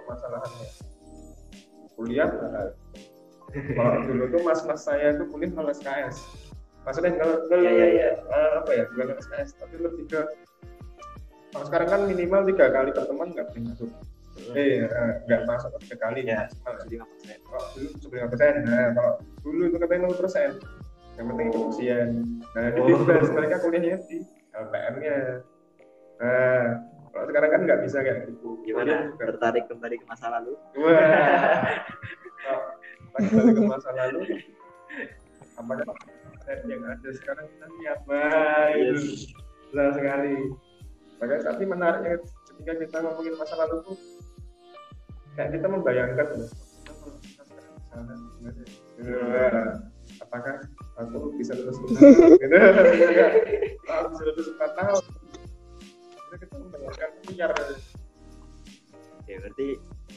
permasalahannya 0.00 0.91
kuliah 1.96 2.28
mahal 2.30 2.68
kalau 3.52 4.00
dulu 4.08 4.24
tuh 4.32 4.40
mas-mas 4.44 4.80
saya 4.84 5.12
tuh 5.16 5.26
kuliah 5.28 5.52
kalau 5.52 5.68
SKS 5.72 6.16
maksudnya 6.82 7.12
kalau 7.14 7.36
kalau 7.46 7.62
iya, 7.62 7.86
iya. 7.86 8.10
eh, 8.18 8.50
apa 8.58 8.70
ya 8.74 8.84
bukan 8.90 9.16
SKS 9.20 9.48
tapi 9.60 9.76
lebih 9.78 10.04
ke 10.10 10.20
kalau 11.52 11.64
sekarang 11.68 11.88
kan 11.92 12.00
minimal 12.08 12.42
tiga 12.48 12.66
kali 12.72 12.90
pertemuan 12.96 13.28
nggak 13.36 13.52
boleh 13.52 13.62
masuk 13.70 13.90
eh 14.56 14.88
eh, 14.88 15.12
nggak 15.28 15.40
masuk 15.44 15.70
tiga 15.84 15.96
kali 16.00 16.24
ya 16.24 16.48
maksimal. 16.64 17.04
persen. 17.12 17.38
Kalau 17.44 17.62
dulu 17.76 17.88
sebelum 18.00 18.28
persen 18.32 18.52
nah 18.64 18.86
kalau 18.96 19.12
dulu 19.44 19.62
itu 19.68 19.76
katanya 19.76 20.00
nol 20.08 20.16
persen. 20.16 20.50
Yang 21.12 21.26
penting 21.28 21.46
ikut 21.52 21.62
ujian 21.76 22.08
nah 22.56 22.66
di 22.72 22.80
Oh. 22.80 23.04
bebas 23.04 23.28
mereka 23.36 23.56
kuliahnya 23.60 23.96
di 24.08 24.18
LPM 24.56 24.94
nya 25.04 25.16
nah 26.22 26.64
kalau 27.12 27.24
sekarang 27.28 27.50
kan 27.52 27.60
nggak 27.68 27.80
bisa 27.84 27.98
kayak 28.00 28.18
gitu. 28.32 28.56
Gimana? 28.64 29.12
Juga. 29.12 29.24
tertarik 29.28 29.64
kembali 29.68 29.94
ke 30.00 30.06
masa 30.08 30.26
lalu? 30.32 30.52
Wah. 30.80 31.62
Kalau 32.42 32.62
balik 33.12 33.54
ke 33.54 33.62
masa 33.62 33.90
lalu. 33.92 34.20
Tren 36.42 36.58
yang 36.66 36.82
ada 36.88 37.08
sekarang. 37.12 37.46
Kita 37.46 37.66
lihat 37.78 37.98
wah 38.08 38.66
itu 38.74 39.28
Yes. 39.72 39.94
sekali 39.96 40.36
makanya 41.16 41.54
tapi 41.54 41.62
menariknya 41.64 42.18
ketika 42.50 42.72
kita 42.82 42.96
ngomongin 42.98 43.34
masa 43.38 43.54
lalu 43.56 43.76
tuh 43.86 43.96
kayak 45.32 45.54
kita 45.54 45.66
membayangkan 45.70 46.26
loh 46.34 46.50
ya? 49.00 49.48
Apakah 50.18 50.54
aku 50.98 51.32
bisa 51.38 51.54
lulus 51.56 51.78
tahun 51.78 52.36
gitu. 52.42 52.56
Kalau 53.86 54.08
bisa 54.12 54.22
lulus 54.28 54.48
empat 54.52 54.70
tahun 54.76 55.02
Kita 56.32 56.56
liar 57.28 57.52
oke 59.20 59.32
berarti 59.36 59.66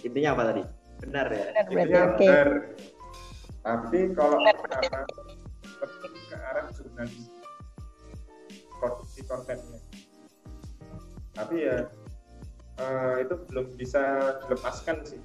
intinya 0.08 0.30
apa 0.32 0.44
tadi? 0.48 0.64
Benar 1.04 1.26
ya? 1.28 1.46
Benar 1.52 1.66
Intinya 1.68 2.02
oke. 2.08 2.24
benar. 2.24 2.50
tapi 3.66 4.00
kalau 4.14 4.38
sekarang 4.46 5.06
lebih 5.82 6.24
ke 6.30 6.38
arah 6.38 6.66
jurnalis 6.72 7.26
produksi 8.80 9.20
kontennya. 9.28 9.80
Tapi 11.36 11.56
ya 11.68 11.78
eh, 12.80 13.16
itu 13.26 13.36
belum 13.52 13.76
bisa 13.76 14.04
dilepaskan 14.46 15.04
sih. 15.04 15.22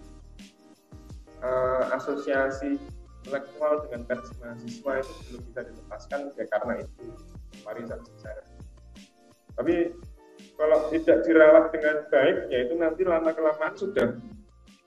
Eh, 1.40 1.85
asosiasi 1.94 2.81
intelektual 3.20 3.85
dengan 3.87 4.09
pers 4.09 4.33
mahasiswa 4.40 4.92
itu 5.05 5.12
belum 5.31 5.42
bisa 5.53 5.61
dilepaskan 5.70 6.20
ya 6.35 6.44
karena 6.50 6.72
itu 6.83 7.05
warisan 7.62 8.00
sejarah. 8.03 8.48
Tapi 9.55 9.92
kalau 10.60 10.78
tidak 10.92 11.24
dirawat 11.24 11.72
dengan 11.72 11.96
baik 12.12 12.36
ya 12.52 12.58
itu 12.68 12.74
nanti 12.76 13.02
lama 13.08 13.32
kelamaan 13.32 13.72
sudah 13.80 14.12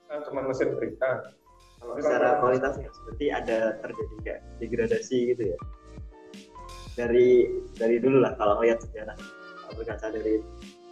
ah, 0.06 0.22
cuma 0.30 0.46
mesin 0.46 0.70
berita. 0.78 1.34
Kalau 1.82 1.98
secara 1.98 2.38
kualitasnya 2.38 2.88
seperti 2.94 3.24
ada 3.34 3.76
terjadi 3.82 4.16
kayak 4.22 4.40
degradasi 4.62 5.34
gitu 5.34 5.42
ya? 5.50 5.58
Dari 6.94 7.50
dari 7.74 7.98
dulu 7.98 8.22
lah 8.22 8.38
kalau 8.38 8.62
ngeliat 8.62 8.78
sejarah. 8.86 9.18
Berkaca 9.74 10.06
dari 10.14 10.38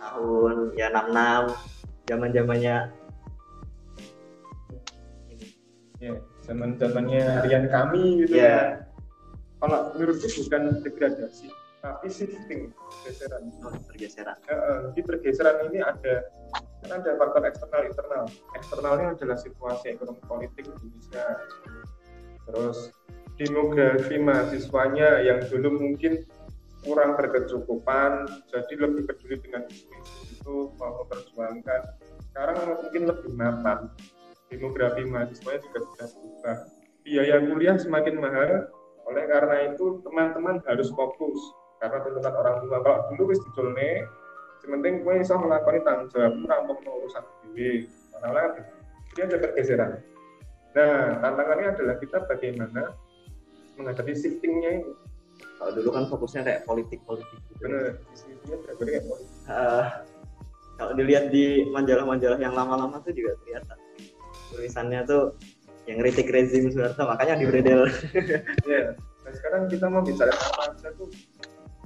tahun 0.02 0.74
ya 0.74 0.90
66 0.90 2.10
zaman 2.10 2.30
zamannya 2.34 2.76
ya 6.02 6.12
zaman 6.42 6.74
zamannya 6.82 7.22
harian 7.38 7.70
kami 7.70 8.26
gitu 8.26 8.34
ya. 8.34 8.42
ya. 8.42 8.58
Kalau 9.62 9.94
menurutku 9.94 10.26
bukan 10.42 10.82
degradasi 10.82 11.62
tapi 11.82 12.06
shifting 12.06 12.70
pergeseran 12.70 13.50
oh, 13.66 13.74
pergeseran 13.90 14.38
Eh, 14.46 14.54
eh, 14.54 14.80
di 14.94 15.02
pergeseran 15.02 15.66
ini 15.66 15.82
ada 15.82 16.30
kan 16.86 17.02
ada 17.02 17.14
faktor 17.18 17.42
eksternal 17.46 17.82
internal. 17.86 18.24
Eksternalnya 18.54 19.06
adalah 19.18 19.38
situasi 19.38 19.98
ekonomi 19.98 20.22
politik 20.26 20.66
Indonesia. 20.66 21.26
Terus 22.46 22.94
demografi 23.38 24.16
mahasiswanya 24.18 25.26
yang 25.26 25.42
dulu 25.46 25.78
mungkin 25.78 26.22
kurang 26.82 27.14
berkecukupan 27.14 28.26
jadi 28.50 28.74
lebih 28.78 29.06
peduli 29.06 29.38
dengan 29.42 29.66
isu-isu 29.70 30.22
itu 30.38 30.54
mau 30.78 31.02
memperjuangkan. 31.02 31.82
Sekarang 32.30 32.56
mungkin 32.78 33.02
lebih 33.10 33.30
mapan. 33.34 33.90
Demografi 34.50 35.02
mahasiswanya 35.06 35.60
juga 35.66 35.78
sudah 35.86 36.08
berubah. 36.14 36.56
Biaya 37.02 37.36
kuliah 37.42 37.76
semakin 37.78 38.22
mahal 38.22 38.70
oleh 39.10 39.24
karena 39.26 39.74
itu 39.74 39.98
teman-teman 40.06 40.62
harus 40.62 40.94
fokus 40.94 41.38
karena 41.82 41.98
tuntutan 42.06 42.34
orang 42.38 42.54
tua 42.62 42.78
kalau 42.78 42.98
dulu 43.10 43.34
wis 43.34 43.42
diculne 43.42 44.06
sementing 44.62 45.02
gue 45.02 45.14
bisa 45.18 45.34
melakukan 45.34 45.82
tanggung 45.82 46.08
jawab 46.14 46.38
rampung 46.46 46.78
urusan 46.86 47.26
dewi 47.50 47.90
malah 48.22 48.54
dia 49.12 49.26
ada 49.26 49.36
pergeseran. 49.42 49.98
Nah 50.72 51.20
tantangannya 51.20 51.68
adalah 51.74 51.94
kita 51.98 52.22
bagaimana 52.30 52.94
menghadapi 53.76 54.14
shiftingnya 54.14 54.70
ini. 54.80 54.92
Kalau 55.58 55.72
dulu 55.74 55.90
kan 55.90 56.04
fokusnya 56.06 56.42
kayak 56.46 56.62
politik 56.62 57.02
politik 57.02 57.34
gitu 57.50 57.66
benar 57.66 57.98
kayak 58.78 59.04
politik. 59.10 59.36
Eh, 59.50 59.86
kalau 60.78 60.92
dilihat 60.94 61.34
di 61.34 61.66
majalah-majalah 61.74 62.38
yang 62.38 62.54
lama-lama 62.54 63.02
tuh 63.02 63.10
juga 63.10 63.34
kelihatan. 63.42 63.78
Tulisannya 64.54 65.02
tuh 65.02 65.34
yang 65.90 65.98
kritik 65.98 66.30
rezim 66.30 66.70
Soeharto 66.70 67.02
makanya 67.10 67.42
di 67.42 67.46
Bredel. 67.50 67.90
Ya 68.70 68.94
nah 69.22 69.30
sekarang 69.30 69.70
kita 69.70 69.86
mau 69.86 70.02
bicara 70.02 70.34
apa 70.34 70.74
aja 70.74 70.90
tuh 70.98 71.06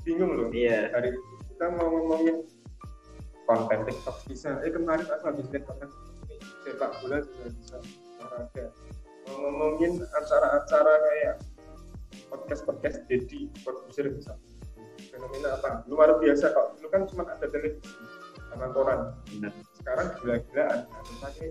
bingung 0.07 0.39
loh. 0.39 0.49
Iya. 0.55 0.95
Hari 0.95 1.11
kita 1.51 1.67
mau 1.75 1.91
ngomongin 1.91 2.47
konten 3.51 3.79
TikTok 3.83 4.17
bisa. 4.31 4.63
Eh 4.63 4.71
kemarin 4.71 5.03
aku 5.11 5.35
habis 5.35 5.51
lihat 5.51 5.67
konten 5.67 5.91
sepak 6.63 6.91
bola 7.03 7.19
juga 7.27 7.47
bisa 7.51 7.77
olahraga. 8.23 8.67
Mau 9.27 9.37
ngomongin 9.43 9.99
acara-acara 10.07 10.93
kayak 11.03 11.35
podcast 12.31 12.63
podcast 12.63 12.97
Dedi 13.11 13.51
produser 13.67 14.15
bisa. 14.15 14.39
Fenomena 15.11 15.59
apa? 15.59 15.83
Luar 15.91 16.23
biasa 16.23 16.55
kok. 16.55 16.79
Dulu 16.79 16.89
kan 16.95 17.03
cuma 17.11 17.27
ada 17.27 17.47
televisi 17.51 17.91
sama 18.55 18.71
koran. 18.71 19.11
Benar. 19.27 19.53
Sekarang 19.75 20.07
gila-gilaan 20.23 20.79
makanya 20.87 21.51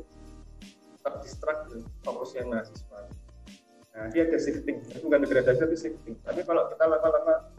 terdistrak 1.06 1.58
tuh 1.70 1.84
fokusnya 2.08 2.44
mahasiswa. 2.48 3.00
Nah 3.96 4.06
dia 4.12 4.28
ada 4.28 4.40
shifting. 4.40 4.80
Itu 4.92 5.08
bukan 5.08 5.24
degradasi 5.28 5.60
tapi 5.60 5.76
shifting. 5.76 6.16
Tapi 6.24 6.42
kalau 6.44 6.68
kita 6.72 6.84
lama-lama 6.88 7.55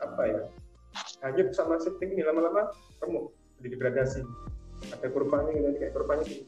apa 0.00 0.22
ya? 0.26 0.40
Hanya 1.22 1.42
sama 1.54 1.78
shifting 1.78 2.16
ini 2.16 2.22
lama-lama 2.24 2.72
kamu 2.98 3.30
jadi 3.60 3.68
degradasi. 3.76 4.20
Ada 4.96 5.06
kurvanya 5.12 5.52
gitu 5.52 5.68
kayak 5.76 5.92
kurvanya 5.92 6.24
gini. 6.24 6.44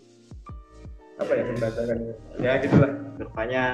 Apa 1.20 1.32
ya 1.36 1.42
pembahasannya? 1.52 2.14
Ya 2.40 2.52
gitulah. 2.64 2.92
Kurvanya. 3.20 3.64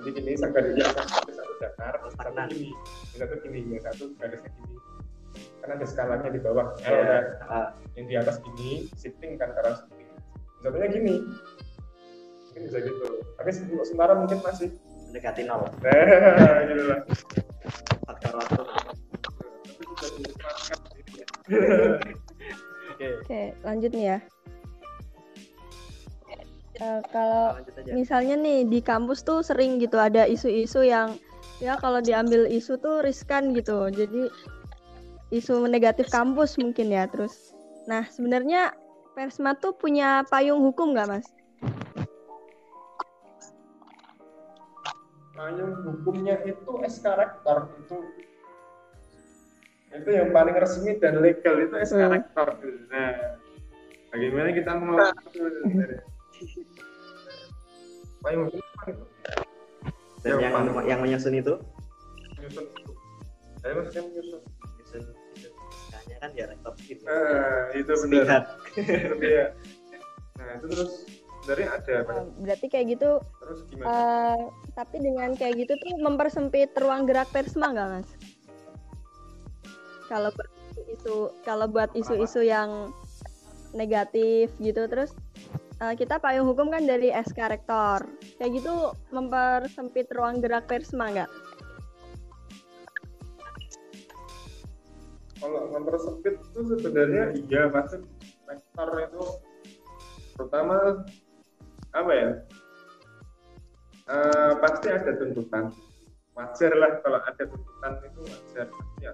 Jadi 0.00 0.08
gini 0.16 0.32
di 0.32 0.80
atas 0.80 1.06
satu 1.12 1.32
satu 1.34 1.52
datar 1.60 1.94
satu 2.00 2.32
gini 2.48 2.72
yang 3.12 3.18
satu 3.20 3.34
gini 3.44 3.58
yang 3.76 3.84
satu 3.84 4.04
garisnya 4.16 4.50
gini. 4.56 4.76
Kan 5.60 5.68
ada 5.76 5.84
skalanya 5.84 6.28
di 6.32 6.40
bawah. 6.40 6.72
Ya, 6.80 6.88
kalau 6.88 7.00
ada 7.04 7.18
ah, 7.50 7.68
yang 7.98 8.06
di 8.08 8.16
atas 8.16 8.40
gini 8.40 8.88
shifting 8.96 9.36
kan 9.36 9.52
karena 9.52 9.76
shifting. 9.76 10.08
Contohnya 10.64 10.88
gini. 10.88 11.14
Mungkin 12.48 12.62
bisa 12.66 12.78
gitu. 12.80 13.06
Tapi 13.36 13.48
untuk 13.68 13.84
sementara 13.84 14.14
mungkin 14.16 14.38
masih. 14.40 14.70
Mendekati 15.10 15.42
nol. 15.42 15.66
Nah 15.82 16.62
gitu 16.70 16.84
lah 16.86 17.02
faktor 18.10 18.32
waktu 18.36 18.62
oke 21.50 23.04
Oke, 23.24 23.40
lanjut 23.64 23.90
nih 23.96 24.06
ya. 24.16 24.18
Eh, 26.80 27.00
kalau 27.12 27.60
aja 27.60 27.92
misalnya 27.92 28.36
nih 28.40 28.64
di 28.64 28.80
kampus 28.80 29.20
tuh 29.20 29.44
sering 29.44 29.76
gitu 29.80 30.00
ada 30.00 30.24
isu-isu 30.24 30.80
yang 30.80 31.16
ya 31.60 31.76
kalau 31.76 32.00
diambil 32.00 32.48
isu 32.48 32.80
tuh 32.80 33.04
riskan 33.04 33.52
gitu. 33.52 33.88
Jadi 33.92 34.32
isu 35.32 35.68
negatif 35.68 36.08
kampus 36.08 36.56
mungkin 36.56 36.92
ya 36.92 37.04
terus. 37.08 37.52
Nah 37.88 38.08
sebenarnya 38.08 38.72
Persma 39.12 39.58
tuh 39.58 39.74
punya 39.76 40.24
payung 40.28 40.64
hukum 40.64 40.96
nggak 40.96 41.08
mas? 41.08 41.26
payung 45.40 45.72
hukumnya 45.88 46.36
itu 46.44 46.68
SK 46.84 47.06
rektor 47.16 47.72
itu 47.80 47.96
itu 49.90 50.10
yang 50.14 50.30
paling 50.30 50.54
resmi 50.54 50.94
dan 51.02 51.18
legal 51.18 51.58
itu 51.58 51.74
SK 51.74 51.98
Hmm. 51.98 52.14
rektor. 52.14 52.48
Nah 52.94 53.10
bagaimana 54.10 54.48
kita 54.54 54.70
hukum 54.78 54.96
apa 58.20 58.28
itu? 58.90 59.04
dan 60.20 60.36
yang 60.36 60.52
yang 60.86 61.00
menyusun 61.00 61.34
itu? 61.34 61.54
Menyusun. 62.38 62.64
Itu 62.70 62.92
saya 63.58 63.72
maksudnya 63.74 64.02
menyusun. 64.06 64.40
Menyusun- 64.78 65.18
kan 66.20 66.30
ya 66.36 66.44
rektor 66.52 66.76
gitu. 66.84 67.02
Nah 67.08 67.72
itu 67.72 67.92
benar. 68.04 68.42
Iya. 69.24 69.44
nah 70.36 70.56
itu 70.56 70.66
terus 70.68 70.92
sebenarnya 71.40 71.68
ada 71.72 71.92
apa? 72.04 72.12
Berarti 72.44 72.66
kayak 72.68 72.86
gitu 72.96 73.10
terus 73.40 73.58
gimana? 73.72 73.88
eh, 73.88 74.40
tapi 74.76 74.96
dengan 75.00 75.30
kayak 75.32 75.54
gitu 75.64 75.72
tuh 75.80 75.92
mempersempit 75.96 76.76
ruang 76.76 77.08
gerak 77.08 77.32
persma 77.32 77.72
nggak 77.72 77.88
mas 77.88 78.08
kalau 80.10 80.34
buat 80.34 80.50
isu 80.90 81.16
kalau 81.46 81.66
buat 81.70 81.90
isu-isu 81.94 82.42
yang 82.42 82.90
negatif 83.70 84.50
gitu 84.58 84.90
terus 84.90 85.14
eh, 85.78 85.94
kita 85.94 86.18
payung 86.18 86.50
hukum 86.50 86.74
kan 86.74 86.82
dari 86.82 87.14
SK 87.14 87.38
rektor 87.46 88.02
kayak 88.42 88.58
gitu 88.58 88.90
mempersempit 89.14 90.10
ruang 90.10 90.42
gerak 90.42 90.66
persma 90.66 91.14
nggak? 91.14 91.30
Kalau 95.40 95.72
mempersempit 95.72 96.36
itu 96.36 96.60
sebenarnya 96.68 97.32
iya 97.46 97.70
pasti 97.70 98.02
sektor 98.50 98.88
itu 98.98 99.24
terutama 100.34 101.06
apa 101.94 102.12
ya? 102.12 102.30
Eh, 104.10 104.52
pasti 104.58 104.90
ada 104.90 105.14
tuntutan. 105.14 105.70
Wajar 106.34 106.72
lah 106.74 106.98
kalau 107.00 107.20
ada 107.22 107.42
tuntutan 107.46 107.92
itu 108.04 108.20
wajar 108.26 108.66
ya 109.00 109.12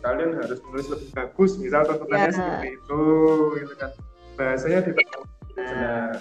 kalian 0.00 0.32
harus 0.36 0.58
menulis 0.64 0.88
lebih 0.88 1.08
bagus 1.12 1.50
misal 1.60 1.84
tuntutannya 1.84 2.28
Ya. 2.28 2.36
seperti 2.36 2.68
itu 2.76 3.02
gitu 3.60 3.74
kan. 3.76 3.90
Bahasanya 4.36 4.78
di 4.84 4.92
jelas. 5.52 6.20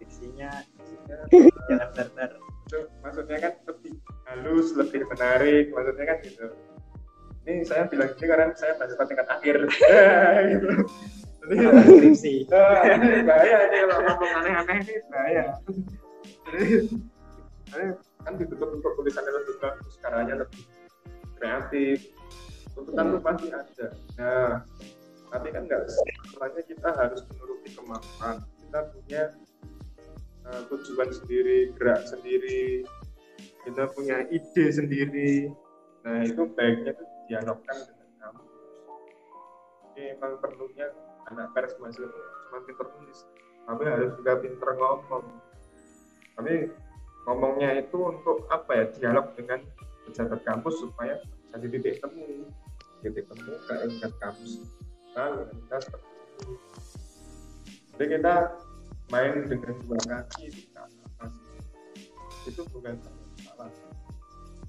Diksinya 0.00 0.50
Maksudnya, 0.76 1.16
jangan 1.68 1.90
benar 1.94 2.30
itu 2.66 2.78
maksudnya 2.98 3.36
kan 3.38 3.52
lebih 3.62 3.94
halus 4.26 4.74
lebih 4.74 5.00
menarik 5.06 5.64
maksudnya 5.70 6.04
kan 6.08 6.18
gitu. 6.26 6.46
Ini 7.46 7.62
saya 7.62 7.86
bilang 7.86 8.10
ini 8.10 8.26
karena 8.26 8.50
saya 8.58 8.74
mahasiswa 8.74 9.04
tingkat 9.06 9.28
akhir. 9.30 9.54
Gitu 9.70 10.66
Jadi, 11.46 11.62
skripsi? 11.62 12.34
Ini 12.50 13.22
bahaya 13.22 13.70
ini 13.70 13.76
kalau 13.86 14.02
ngomong 14.02 14.32
aneh-aneh 14.42 14.76
ini 14.82 14.94
bahaya. 15.14 15.44
Jadi 16.50 17.82
kan 18.26 18.32
ditutup 18.34 18.68
untuk 18.74 18.92
tulisannya 18.98 19.30
lebih 19.30 19.54
bagus 19.62 19.94
karyanya 20.02 20.34
lebih 20.42 20.62
kreatif 21.38 21.98
tuntutan 22.76 23.04
itu 23.08 23.20
pasti 23.24 23.46
ada. 23.48 23.86
Nah 24.20 24.52
tapi 25.32 25.48
kan 25.50 25.62
nggak 25.64 25.82
semuanya 25.88 26.62
kita 26.68 26.88
harus 26.92 27.20
menuruti 27.32 27.68
kemampuan. 27.72 28.36
Kita 28.60 28.80
punya 28.92 29.22
uh, 30.44 30.60
tujuan 30.68 31.08
sendiri 31.10 31.72
gerak 31.80 32.04
sendiri. 32.04 32.84
Kita 33.64 33.88
punya 33.96 34.28
ide 34.28 34.66
sendiri. 34.68 35.48
Nah 36.04 36.22
itu 36.22 36.44
baiknya 36.52 36.92
itu 36.92 37.04
dialogkan 37.32 37.76
dengan 37.88 38.08
kamu. 38.20 38.42
Jadi 39.82 40.02
emang 40.14 40.32
perlunya 40.44 40.86
anak 41.32 41.50
pers 41.56 41.74
itu 41.74 42.06
cuma 42.46 42.62
pinter 42.62 42.86
tulis 42.86 43.26
tapi 43.66 43.82
harus 43.82 44.14
juga 44.14 44.38
pinter 44.38 44.70
ngomong. 44.78 45.26
Tapi 46.38 46.54
ngomongnya 47.26 47.82
itu 47.82 47.98
untuk 47.98 48.46
apa 48.46 48.70
ya? 48.72 48.84
Dialog 48.94 49.34
dengan 49.34 49.58
pejabat 50.06 50.40
kampus 50.46 50.74
supaya 50.78 51.18
bisa 51.18 51.56
di 51.58 51.68
titik 51.74 51.98
temu 51.98 52.46
titik 53.04 53.24
temu 53.28 53.52
keinginan 53.68 54.12
kampus. 54.22 54.52
Nah 55.16 55.44
kita 55.48 55.76
jadi 57.96 58.04
kita 58.20 58.34
main 59.08 59.34
dengan 59.48 59.74
dua 59.88 60.00
kaki 60.04 60.44
di 60.52 60.62
atas. 60.76 61.32
Itu 62.46 62.62
bukan 62.70 63.00
salah 63.42 63.68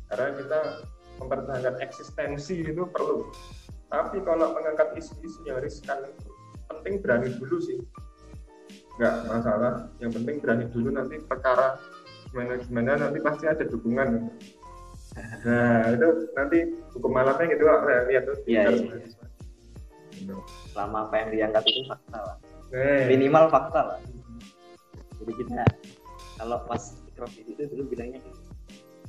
karena 0.07 0.27
kita 0.39 0.59
mempertahankan 1.19 1.75
eksistensi 1.83 2.63
itu 2.63 2.83
perlu. 2.87 3.27
Tapi 3.87 4.19
kalau 4.23 4.55
mengangkat 4.55 4.95
isu-isu 4.99 5.39
yang 5.47 5.59
riskan 5.63 6.07
itu 6.07 6.31
penting 6.71 7.03
berani 7.03 7.31
dulu 7.35 7.57
sih. 7.59 7.79
Nggak 8.99 9.15
masalah. 9.27 9.73
Yang 9.99 10.11
penting 10.21 10.35
berani 10.43 10.65
dulu 10.71 10.89
nanti 10.95 11.19
perkara 11.23 11.79
gimana 12.27 12.59
gimana 12.59 12.91
nanti 13.07 13.19
pasti 13.23 13.45
ada 13.47 13.63
dukungan 13.63 14.27
nah 15.17 15.89
itu 15.93 16.07
nanti 16.37 16.57
hukum 16.93 17.11
malamnya 17.13 17.45
gitu 17.55 17.63
lah 17.65 17.77
saya 17.81 18.01
lihat 18.05 18.23
tuh. 18.29 18.37
Iya, 18.45 18.61
iya. 18.69 18.85
mahasiswa. 18.85 19.25
selama 20.73 20.97
apa 21.09 21.15
yang 21.17 21.29
diangkat 21.33 21.63
itu 21.69 21.81
fakta 21.89 22.19
lah 22.21 22.37
Nah, 22.67 23.07
minimal 23.07 23.47
fakta 23.47 23.79
lah 23.79 23.99
jadi 25.23 25.33
kita 25.39 25.63
kalau 26.37 26.57
pas 26.67 26.83
ikram 27.09 27.31
itu 27.33 27.63
dulu 27.73 27.83
bilangnya 27.89 28.21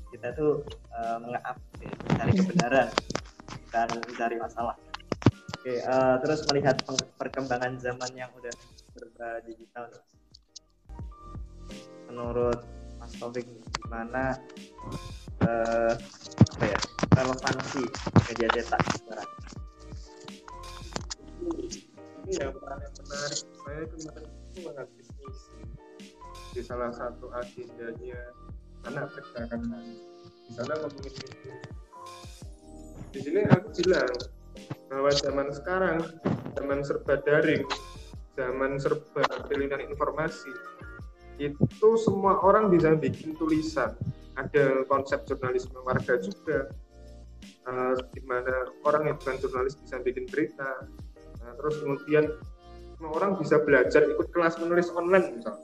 kita 0.08 0.32
tuh 0.32 0.64
uh, 0.96 1.20
mencari 1.20 2.32
kebenaran 2.32 2.88
bukan 3.68 3.88
mencari 4.08 4.36
masalah. 4.40 4.76
Oke 5.58 5.84
eh, 5.84 6.14
terus 6.24 6.40
melihat 6.48 6.80
perkembangan 7.20 7.76
zaman 7.76 8.10
yang 8.16 8.30
udah 8.38 8.54
serba 8.94 9.42
digital 9.44 9.90
menurut 12.08 12.64
Mas 12.96 13.12
Taufik 13.20 13.44
gimana 13.84 14.38
apa 15.48 16.64
ya 16.64 16.80
relevansi 17.18 17.82
media 18.28 18.48
cetak 18.52 18.82
sekarang. 18.96 19.30
Ini 22.28 22.32
yang 22.44 22.52
paling 22.60 22.92
menarik 22.92 23.40
saya 23.40 23.82
kemarin 23.88 24.26
itu 24.28 24.58
menghabis 24.66 25.08
misi 25.22 25.60
di 26.52 26.60
salah 26.64 26.90
satu 26.92 27.30
agendanya 27.32 28.20
anak 28.86 29.10
pergerakan 29.12 29.60
di 30.48 30.52
sana 30.56 30.74
ngomongin 30.80 31.12
itu 31.12 31.50
di 33.12 33.20
sini 33.24 33.40
aku 33.48 33.68
bilang 33.84 34.12
bahwa 34.88 35.10
zaman 35.12 35.48
sekarang 35.52 35.98
zaman 36.56 36.80
serba 36.84 37.14
daring 37.24 37.64
zaman 38.36 38.80
serba 38.80 39.24
pilihan 39.48 39.82
informasi 39.88 40.52
itu 41.38 41.88
semua 42.02 42.42
orang 42.42 42.68
bisa 42.68 42.94
bikin 42.98 43.38
tulisan 43.38 43.94
ada 44.34 44.86
konsep 44.86 45.22
jurnalisme 45.26 45.78
warga 45.82 46.18
juga 46.18 46.70
eh, 47.42 47.94
di 48.14 48.22
mana 48.26 48.70
orang 48.86 49.10
yang 49.10 49.16
bukan 49.18 49.38
jurnalis 49.38 49.78
bisa 49.78 50.02
bikin 50.02 50.26
berita 50.26 50.86
Nah, 51.48 51.56
terus 51.56 51.80
kemudian 51.80 52.24
semua 52.92 53.10
orang 53.16 53.40
bisa 53.40 53.56
belajar 53.64 54.04
ikut 54.04 54.28
kelas 54.36 54.60
menulis 54.60 54.92
online 54.92 55.40
misal. 55.40 55.56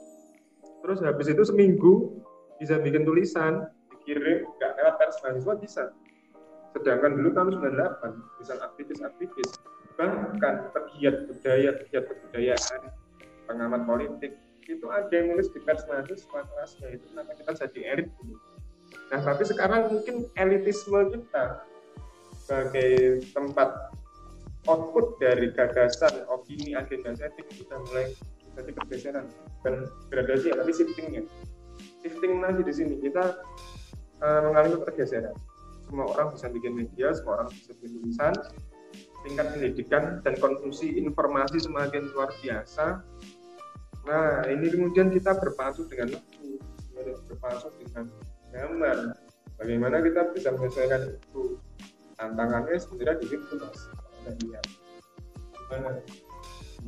Terus 0.81 0.97
habis 1.05 1.27
itu 1.29 1.45
seminggu 1.45 2.25
bisa 2.57 2.81
bikin 2.81 3.05
tulisan, 3.05 3.69
dikirim 3.93 4.49
nggak 4.57 4.71
lewat 4.81 4.93
pers 4.97 5.17
mahasiswa 5.21 5.53
bisa. 5.61 5.83
Sedangkan 6.73 7.21
dulu 7.21 7.29
tahun 7.37 7.61
98 7.61 8.41
misal 8.41 8.57
aktivis-aktivis 8.65 9.49
bahkan 9.95 10.73
pegiat 10.75 11.29
budaya, 11.29 11.69
pegiat 11.85 12.03
kebudayaan, 12.09 12.81
pengamat 13.47 13.81
politik 13.87 14.35
itu 14.65 14.87
ada 14.89 15.11
yang 15.13 15.35
nulis 15.35 15.49
di 15.53 15.61
pers 15.61 15.85
mahasiswa 15.85 16.39
kelasnya 16.41 16.87
itu 16.97 17.05
kenapa 17.13 17.31
kita 17.37 17.51
jadi 17.65 17.79
elit 17.93 18.09
dulu. 18.17 18.35
Nah 19.13 19.19
tapi 19.21 19.43
sekarang 19.45 19.81
mungkin 19.93 20.15
elitisme 20.33 20.99
kita 21.13 21.61
sebagai 22.41 23.21
tempat 23.33 23.93
output 24.65 25.21
dari 25.21 25.53
gagasan, 25.53 26.25
opini, 26.29 26.73
agenda 26.73 27.13
setting 27.13 27.45
sudah 27.53 27.77
mulai 27.89 28.13
jadi 28.55 28.71
pergeseran 28.73 29.25
dan 29.61 29.85
gradasi 30.09 30.49
tapi 30.49 30.71
shiftingnya. 30.73 31.21
Shifting 32.01 32.41
lagi 32.41 32.61
di 32.65 32.73
sini. 32.73 32.93
Kita 33.01 33.37
eh, 34.21 34.39
mengalami 34.45 34.81
pergeseran 34.81 35.37
semua 35.85 36.09
orang 36.17 36.33
bisa 36.33 36.49
bikin 36.49 36.73
media, 36.73 37.13
semua 37.13 37.41
orang 37.41 37.49
bisa 37.53 37.71
bikin 37.77 38.01
tulisan 38.01 38.33
tingkat 39.25 39.57
pendidikan 39.57 40.03
dan 40.21 40.33
konsumsi 40.37 41.01
informasi 41.01 41.57
semakin 41.57 42.13
luar 42.13 42.29
biasa 42.45 43.01
nah 44.05 44.45
ini 44.45 44.69
kemudian 44.69 45.09
kita 45.09 45.33
berpacu 45.37 45.85
dengan 45.89 46.17
itu. 46.17 46.61
Berpacu 47.29 47.73
dengan 47.81 48.05
gambar. 48.53 48.97
Bagaimana 49.55 50.03
kita 50.05 50.29
bisa 50.35 50.53
menyesuaikan 50.53 51.17
itu? 51.17 51.57
Tantangannya 52.15 52.77
sebenarnya 52.79 53.19
di 53.19 53.27
situ 53.27 53.53
mas. 53.59 53.81
Gimana? 55.65 55.99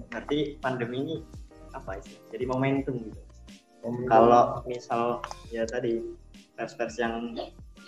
berarti 0.06 0.62
pandemi 0.62 0.98
ini 1.02 1.16
apa 1.74 1.98
sih? 2.02 2.22
Jadi 2.30 2.46
momentum 2.46 3.02
gitu. 3.02 3.22
Om- 3.86 4.10
kalau 4.10 4.62
misal 4.66 5.22
ya 5.54 5.66
tadi 5.66 6.02
pers-pers 6.58 6.98
yang 6.98 7.34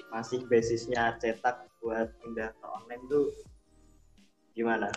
masih 0.09 0.45
basisnya 0.49 1.17
cetak 1.21 1.69
buat 1.81 2.09
pindah 2.21 2.53
ke 2.53 2.65
online 2.65 3.03
tuh 3.09 3.25
gimana? 4.57 4.89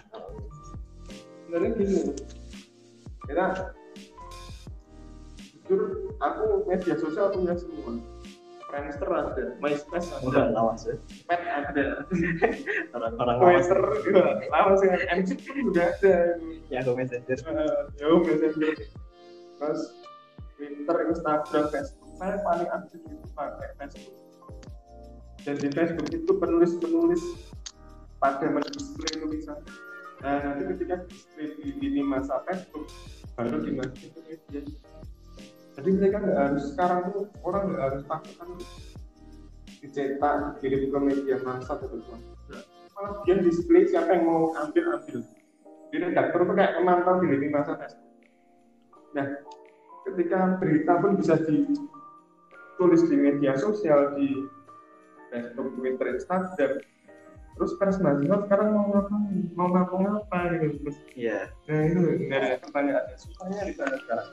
Sebenarnya 1.45 1.70
gini 1.76 1.99
kita 3.28 3.72
jujur 5.63 6.15
aku 6.19 6.67
media 6.67 6.95
sosial 6.99 7.31
punya 7.31 7.55
semua. 7.55 7.99
Friendster 8.73 9.05
ada, 9.13 9.45
MySpace 9.61 10.09
ada, 10.17 10.49
lawas 10.49 10.89
ya. 10.89 10.97
Pet 11.29 11.45
ada, 11.45 12.09
orang-orang 12.97 13.37
lawas. 13.37 13.69
Twitter 13.69 13.81
juga, 14.01 14.23
lawas 14.49 14.81
ya, 14.81 14.97
MCP 15.13 15.45
pun 15.45 15.65
juga 15.69 15.83
ada. 15.93 16.17
Yahoo 16.73 16.97
Messenger. 16.97 17.37
Eh, 17.37 17.81
Yahoo 18.01 18.25
Messenger, 18.25 18.73
terus 19.61 19.83
Twitter, 20.57 20.97
Instagram, 21.13 21.65
Facebook. 21.69 22.11
Saya 22.17 22.41
paling 22.41 22.71
aktif 22.73 23.01
itu 23.05 23.29
pakai 23.37 23.71
Facebook. 23.77 24.17
Dan 25.45 25.55
di 25.61 25.69
Facebook 25.69 26.09
itu 26.09 26.33
penulis-penulis 26.33 27.23
pada 28.23 28.47
mendisplay 28.49 29.13
tulisan. 29.21 29.61
Nah 30.23 30.39
nanti 30.39 30.63
ketika 30.71 31.03
display 31.11 31.51
di 31.59 31.77
lini 31.83 32.01
masa 32.07 32.41
Facebook 32.47 32.87
baru 33.35 33.59
dimasukin 33.59 34.15
ke 34.15 34.21
media 34.31 34.61
jadi 35.73 35.89
mereka 35.97 36.16
nggak 36.20 36.39
harus 36.39 36.64
sekarang 36.75 37.01
tuh 37.12 37.25
orang 37.45 37.62
nggak 37.73 37.85
harus 37.89 38.03
takut 38.05 38.35
kan 38.37 38.49
dicetak 39.83 40.35
dikirim 40.61 40.83
ke 40.93 40.99
media 41.01 41.37
masa 41.43 41.75
atau 41.75 41.89
apa 41.91 42.16
malah 42.93 43.12
dia 43.25 43.35
display 43.41 43.89
siapa 43.89 44.14
yang 44.14 44.29
mau 44.29 44.53
ambil 44.55 45.01
ambil. 45.01 45.18
Di 45.93 45.97
redaktor 46.01 46.49
tuh 46.49 46.55
kayak 46.57 46.81
memantau 46.81 47.20
di 47.20 47.49
masa 47.53 47.77
Facebook 47.77 48.12
nah 49.12 49.27
ketika 50.09 50.57
berita 50.57 50.93
pun 51.01 51.20
bisa 51.20 51.37
ditulis 51.45 53.03
di 53.09 53.16
media 53.16 53.53
sosial 53.61 54.16
di 54.16 54.49
Facebook, 55.29 55.77
Twitter, 55.77 56.16
Instagram 56.16 56.81
terus 57.53 57.77
pers 57.77 58.01
mahasiswa 58.01 58.49
sekarang 58.49 58.68
mau 58.73 58.85
ngapain 58.89 59.45
mau 59.53 59.68
ngapa 59.68 59.97
apa 60.25 60.41
gitu 60.57 60.77
terus 60.81 60.99
Iya. 61.12 61.53
nah 61.68 61.81
itu 61.85 62.01
nah 62.33 62.45
pertanyaannya 62.64 63.16
susahnya 63.20 63.61
di 63.68 63.75
sana 63.77 63.97
sekarang 64.01 64.29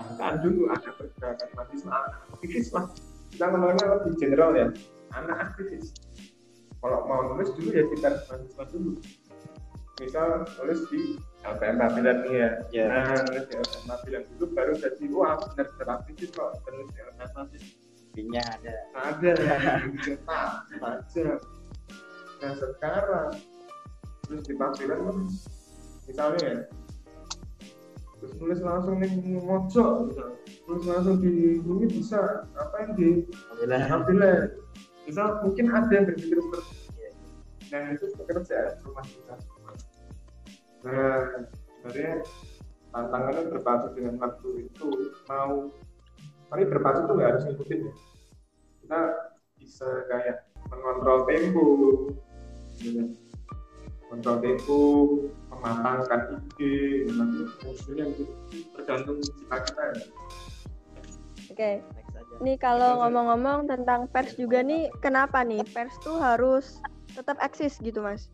bahkan 0.00 0.40
dulu 0.40 0.72
ada 0.72 0.90
pergerakan 0.96 1.48
mahasiswa 1.56 1.92
anak 1.92 2.20
aktivis 2.32 2.68
lah 2.72 2.84
kita 3.30 3.44
ngomongnya 3.46 3.86
lebih 3.96 4.12
general 4.18 4.50
ya. 4.52 4.66
Anak 5.14 5.38
aktivis 5.50 5.94
kalau 6.80 7.04
mau 7.04 7.20
nulis 7.34 7.52
dulu 7.54 7.68
ya 7.70 7.84
pers 7.88 8.24
mahasiswa 8.28 8.64
dulu. 8.72 8.90
Misal 10.00 10.48
nulis 10.56 10.80
di 10.88 11.20
LPM 11.44 11.76
Pabilan 11.76 12.16
nih 12.24 12.34
ya. 12.34 12.50
Iya. 12.72 12.84
nah 12.88 13.20
nulis 13.28 13.44
di 13.48 13.54
LPM 13.60 13.84
Pabilan 13.86 14.22
dulu 14.34 14.44
baru 14.56 14.72
jadi 14.76 15.04
wah 15.12 15.34
benar-benar 15.38 15.88
aktivis 16.00 16.30
kok. 16.32 16.50
Nulis 16.64 16.88
di 16.90 16.98
LPM 17.00 17.30
Pabilan 17.36 17.68
Pinya 18.10 18.42
ada. 18.42 18.76
ada. 18.98 19.32
Cetak 20.04 20.52
baca 20.82 21.26
nah 22.40 22.56
sekarang 22.56 23.32
terus 24.24 24.42
di 24.48 24.56
kan 24.56 24.80
misalnya 26.08 26.40
ya 26.40 26.56
terus 28.20 28.36
nulis 28.36 28.60
langsung 28.60 29.00
nih 29.00 29.10
mojok 29.40 30.12
gitu. 30.12 30.24
terus 30.68 30.84
langsung 30.84 31.16
di 31.24 31.56
ini 31.64 31.86
bisa 31.88 32.44
apa 32.52 32.74
yang 32.84 32.92
di 32.94 33.08
Alhamdulillah. 33.64 34.52
misal 35.08 35.40
mungkin 35.42 35.72
ada 35.72 35.90
yang 35.90 36.04
berpikir 36.06 36.36
seperti 36.38 36.72
itu 36.76 36.92
nah 37.72 37.82
itu 37.96 38.04
pekerjaan 38.20 38.72
rumah 38.84 39.04
kita 39.08 39.34
nah 40.84 41.18
sebenarnya 41.80 42.14
tantangannya 42.92 43.42
berpacu 43.48 43.86
dengan 43.96 44.14
waktu 44.20 44.48
itu 44.68 44.88
mau 45.24 45.72
tapi 46.52 46.62
berpacu 46.68 47.00
tuh 47.08 47.14
nggak 47.16 47.30
harus 47.32 47.44
ngikutin 47.48 47.80
ya 47.88 47.94
kita 48.84 49.00
bisa 49.56 49.88
kayak 50.10 50.36
mengontrol 50.68 51.24
tempo 51.24 51.66
gitu. 52.82 53.29
Kontrol 54.10 54.36
tempo 54.42 54.78
mematangkan 55.54 56.42
ide 56.58 57.06
nanti 57.14 57.46
musuhnya 57.62 58.04
itu 58.10 58.24
tergantung 58.74 59.22
kita 59.22 59.56
kita 59.70 59.82
ya 59.94 60.04
Oke. 61.50 61.82
Next 61.82 62.14
aja. 62.14 62.34
Nih 62.46 62.56
kalau 62.62 63.02
ngomong-ngomong 63.02 63.66
tentang 63.66 64.06
pers 64.06 64.38
juga 64.38 64.62
nih, 64.62 64.86
kenapa 65.02 65.42
nih 65.42 65.66
pers 65.74 65.92
tuh 65.98 66.16
harus 66.22 66.78
tetap 67.10 67.36
eksis 67.42 67.82
gitu 67.82 68.00
mas? 68.06 68.30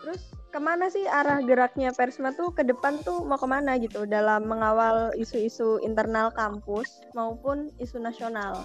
Terus 0.00 0.20
ke 0.52 0.60
mana 0.60 0.92
sih 0.92 1.06
arah 1.08 1.40
geraknya 1.40 1.94
Persma 1.94 2.34
tuh 2.36 2.52
ke 2.52 2.66
depan 2.66 3.00
tuh 3.06 3.24
mau 3.24 3.40
ke 3.40 3.48
mana 3.48 3.80
gitu 3.80 4.04
dalam 4.04 4.44
mengawal 4.44 5.14
isu-isu 5.16 5.80
internal 5.80 6.34
kampus 6.34 7.00
maupun 7.16 7.72
isu 7.80 7.96
nasional? 8.02 8.60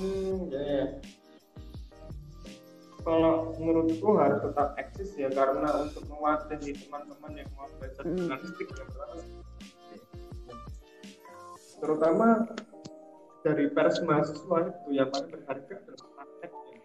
Hmm, 0.00 0.48
ya, 0.48 0.62
ya. 0.64 0.84
Kalau 3.00 3.52
menurutku 3.56 4.08
harus 4.16 4.40
tetap 4.44 4.76
eksis 4.76 5.12
ya 5.16 5.28
karena 5.28 5.68
untuk 5.76 6.04
mewadahi 6.08 6.72
teman-teman 6.72 7.32
yang 7.36 7.48
mau 7.56 7.68
belajar 7.76 8.04
Hmm. 8.04 8.16
jurnalistik 8.16 8.68
yang 8.72 8.88
pertama. 8.88 9.24
Terutama 11.80 12.26
dari 13.40 13.64
pers 13.72 13.96
mahasiswa 14.04 14.58
itu 14.68 14.88
yang 14.92 15.08
paling 15.08 15.32
berharga 15.32 15.74
adalah 15.80 16.08
prakteknya. 16.12 16.78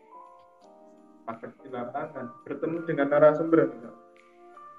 Praktek 1.27 1.51
di 1.59 1.69
lapangan, 1.71 2.25
bertemu 2.47 2.77
dengan 2.87 3.07
narasumber 3.11 3.59
misal. 3.75 3.95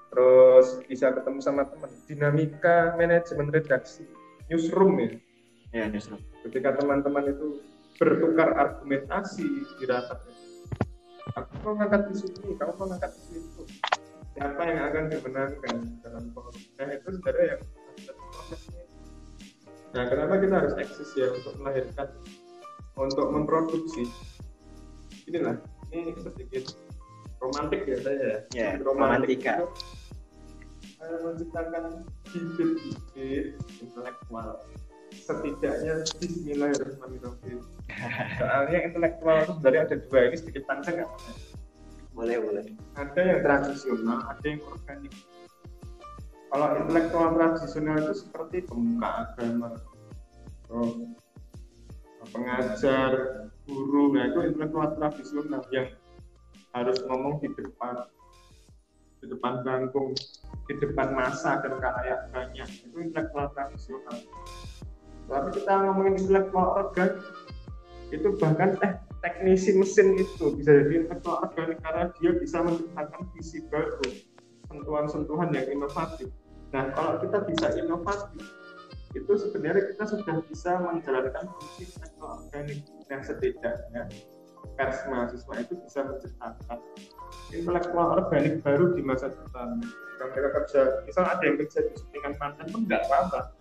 Terus 0.07 0.67
bisa 0.89 1.13
ketemu 1.13 1.39
sama 1.41 1.69
teman, 1.69 1.91
dinamika 2.09 2.97
manajemen 2.97 3.53
redaksi, 3.53 4.09
newsroom 4.49 4.97
ya 4.97 5.09
Ya, 5.69 5.85
newsroom. 5.85 6.17
ketika 6.47 6.79
teman-teman 6.79 7.29
itu 7.29 7.61
bertukar 7.97 8.49
argumentasi 8.53 9.45
di 9.77 9.85
rapat. 9.89 10.21
Aku 11.35 11.53
mau 11.65 11.73
ngangkat 11.77 12.13
isu 12.15 12.25
ini 12.41 12.55
kamu 12.55 12.73
mau 12.77 12.85
ngangkat 12.89 13.11
isu 13.13 13.33
itu. 13.41 13.63
Siapa 14.37 14.61
yang 14.69 14.79
akan 14.93 15.03
dimenangkan 15.09 15.75
dalam 16.05 16.29
forum 16.29 16.53
nah 16.77 16.93
itu 16.93 17.09
sebenarnya 17.09 17.57
yang 17.57 17.61
prosesnya 18.29 18.83
nah 19.97 20.03
kenapa 20.05 20.33
kita 20.37 20.55
harus 20.61 20.73
eksis 20.77 21.09
ya 21.17 21.25
untuk 21.33 21.57
melahirkan 21.57 22.05
untuk 23.01 23.33
memproduksi? 23.33 24.05
Inilah 25.25 25.57
ini 25.89 26.13
sedikit 26.21 26.77
romantik 27.41 27.81
ya 27.89 27.97
saya 28.05 28.45
Ya, 28.53 28.77
Sedikit 28.77 28.85
romantik 28.85 29.41
romantika. 29.41 29.53
itu, 29.57 29.65
eh, 31.01 31.17
menciptakan 31.25 31.83
bibit-bibit 32.29 33.57
intelektual 33.81 34.47
setidaknya 35.25 35.93
Bismillahirrahmanirrahim 36.21 37.59
soalnya 38.37 38.79
intelektual 38.83 39.37
itu 39.41 39.51
sebenarnya 39.57 39.81
ada 39.87 39.95
dua 40.05 40.19
ini 40.29 40.35
sedikit 40.37 40.63
panjang 40.67 40.95
nggak. 41.01 41.11
Boleh, 42.17 42.37
boleh. 42.41 42.65
ada 42.97 43.21
yang 43.21 43.39
tradisional 43.45 44.19
ada 44.25 44.45
yang 44.45 44.61
organik. 44.65 45.13
Kalau 46.47 46.67
intelektual 46.81 47.27
tradisional 47.37 47.95
itu 48.01 48.13
seperti 48.25 48.57
pemuka 48.65 49.09
agama. 49.21 49.69
Terus 50.65 50.93
pengajar 52.33 53.11
guru. 53.69 54.17
Nah 54.17 54.33
itu 54.33 54.39
intelektual 54.49 54.97
tradisional 54.97 55.61
yang 55.69 55.87
harus 56.73 56.97
ngomong 57.05 57.37
di 57.41 57.49
depan 57.53 57.95
di 59.17 59.25
depan 59.33 59.65
bangku 59.65 60.13
di 60.67 60.73
depan 60.77 61.15
masa 61.15 61.61
dan 61.61 61.77
kalayak 61.77 62.27
banyak. 62.33 62.69
Itu 62.81 62.97
intelektual 62.97 63.53
tradisional 63.53 64.17
tapi 65.27 65.59
kita 65.59 65.71
ngomongin 65.83 66.15
intelektual 66.23 66.67
organik 66.79 67.19
itu 68.15 68.27
bahkan 68.39 68.79
eh 68.79 68.95
teknisi 69.19 69.75
mesin 69.75 70.15
itu 70.15 70.55
bisa 70.55 70.71
jadi 70.71 71.03
intelektual 71.03 71.43
organik 71.43 71.77
karena 71.83 72.07
dia 72.19 72.31
bisa 72.39 72.63
menciptakan 72.63 73.21
visi 73.35 73.59
baru 73.67 74.07
sentuhan-sentuhan 74.71 75.49
yang 75.51 75.67
inovatif. 75.67 76.31
Nah 76.71 76.91
kalau 76.95 77.19
kita 77.19 77.43
bisa 77.43 77.67
inovatif 77.75 78.43
itu 79.15 79.31
sebenarnya 79.35 79.83
kita 79.95 80.03
sudah 80.07 80.35
bisa 80.47 80.71
menjalankan 80.79 81.45
fungsi 81.57 81.89
intelektual 81.89 82.31
organik 82.43 82.79
yang 83.07 83.21
setidaknya 83.23 84.03
pers 84.75 84.99
mahasiswa 85.09 85.53
itu 85.63 85.73
bisa 85.79 85.99
menciptakan 86.05 86.79
intelektual 87.51 88.07
organik 88.19 88.63
baru 88.63 88.95
di 88.95 89.01
masa 89.03 89.31
depan. 89.31 89.81
Yang 90.17 90.29
mereka 90.33 90.49
kerja 90.61 90.81
misal 91.03 91.23
ada 91.27 91.43
yang 91.43 91.57
kerja 91.59 91.79
di 91.83 91.93
suntingan 91.99 92.33
pantai 92.39 92.65
pun 92.71 92.81
nggak 92.87 93.01
apa-apa 93.09 93.56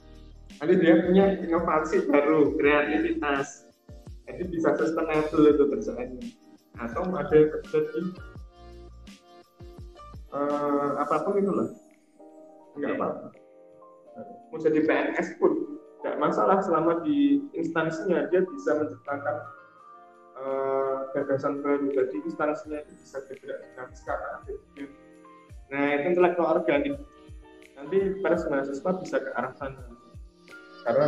nanti 0.60 0.74
dia 0.80 0.94
punya 1.04 1.24
inovasi 1.40 2.08
baru 2.08 2.56
kreativitas. 2.56 3.68
Jadi 4.26 4.42
bisa 4.50 4.74
sustainable 4.74 5.46
itu 5.54 5.64
kerjaannya. 5.70 6.26
Atau 6.76 7.08
ada 7.14 7.34
yang 7.34 7.50
kerja 7.56 7.78
di 7.78 8.00
eh, 10.34 10.90
apa 10.98 11.16
pun 11.22 11.34
itu 11.38 11.52
lah. 11.52 11.68
Nggak 12.76 12.92
Oke. 12.92 12.98
apa-apa. 13.00 13.28
Mau 14.50 14.58
jadi 14.58 14.80
PNS 14.82 15.28
pun 15.38 15.52
nggak 16.04 16.16
masalah 16.20 16.58
selama 16.62 17.02
di 17.02 17.42
instansinya 17.54 18.28
dia 18.28 18.42
bisa 18.44 18.70
menciptakan 18.76 19.36
eh, 20.42 20.96
gagasan 21.14 21.62
baru. 21.62 21.86
Jadi 21.94 22.16
instansinya 22.26 22.78
itu 22.82 22.92
bisa 23.00 23.18
bergerak 23.24 23.58
dinamis 23.62 24.00
karena 24.04 24.28
ada 24.42 24.54
nah 25.66 25.98
itu 25.98 26.14
intelektual 26.14 26.62
organik 26.62 26.94
nanti 27.74 27.98
pers 28.22 28.46
mahasiswa 28.46 28.90
bisa 29.02 29.16
ke 29.18 29.30
arah 29.34 29.52
sana 29.58 29.82
karena 30.86 31.06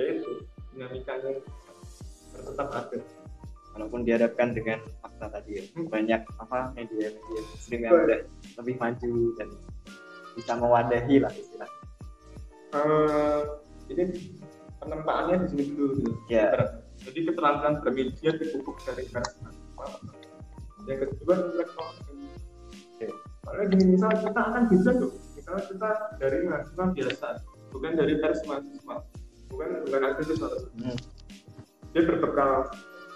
ya 0.00 0.04
itu 0.16 0.30
dinamikanya 0.72 1.30
tetap 2.32 2.68
ada 2.72 2.98
Walaupun 3.70 4.02
dihadapkan 4.02 4.50
dengan 4.50 4.82
fakta 4.98 5.30
tadi 5.30 5.62
ya. 5.62 5.64
Hmm. 5.78 5.86
Banyak 5.86 6.20
apa 6.42 6.74
media-media 6.74 7.40
muslim 7.54 7.78
yang 7.86 7.94
udah 8.02 8.20
lebih 8.58 8.74
maju 8.82 9.12
dan 9.38 9.48
bisa 10.34 10.52
mewadahi 10.58 11.16
lah 11.22 11.30
istilahnya. 11.30 11.80
Eh, 12.74 13.40
ini 13.94 14.04
penempaannya 14.82 15.34
di 15.42 15.46
sini 15.54 15.64
dulu 15.78 15.92
gitu. 16.02 16.10
Ya. 16.26 16.50
jadi 17.00 17.32
keterampilan 17.32 17.80
bermedia 17.80 18.30
dipupuk 18.36 18.76
dari 18.84 19.08
mahasiswa 19.08 19.86
yang 20.84 20.98
kedua 21.00 21.32
intelektual 21.48 21.86
organik. 21.96 22.32
Oke. 22.74 23.06
Soalnya 23.46 23.64
gini 23.72 23.84
misal 23.96 24.10
kita 24.18 24.40
akan 24.50 24.62
bisa 24.68 24.90
loh 24.98 25.12
misalnya 25.32 25.64
kita 25.72 25.90
dari 26.20 26.38
mahasiswa 26.44 26.84
biasa 26.92 27.26
bukan 27.70 27.92
dari 27.94 28.14
pers 28.18 28.40
mahasiswa 28.44 28.96
bukan 29.48 29.68
bukan 29.84 30.00
aktivis 30.04 30.38
atau 30.38 30.58
Hmm. 30.76 30.96
dia 31.90 32.02
berbekal 32.04 32.70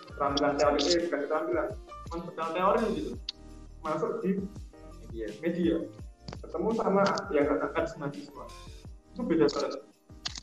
keterampilan 0.09 0.55
teori 0.57 0.81
eh 0.85 1.01
bukan 1.07 1.19
keterampilan 1.23 1.69
cuma 2.05 2.23
bekal 2.27 2.49
teori 2.51 2.85
gitu. 2.93 3.13
Masuk 3.81 4.13
di 4.21 4.31
Iya. 5.13 5.29
media. 5.39 5.77
Ketemu 6.41 6.69
sama 6.75 7.03
yang 7.31 7.47
katakan 7.47 7.85
mahasiswa 7.97 8.45
itu 9.11 9.21
beda 9.23 9.47
banget. 9.47 9.81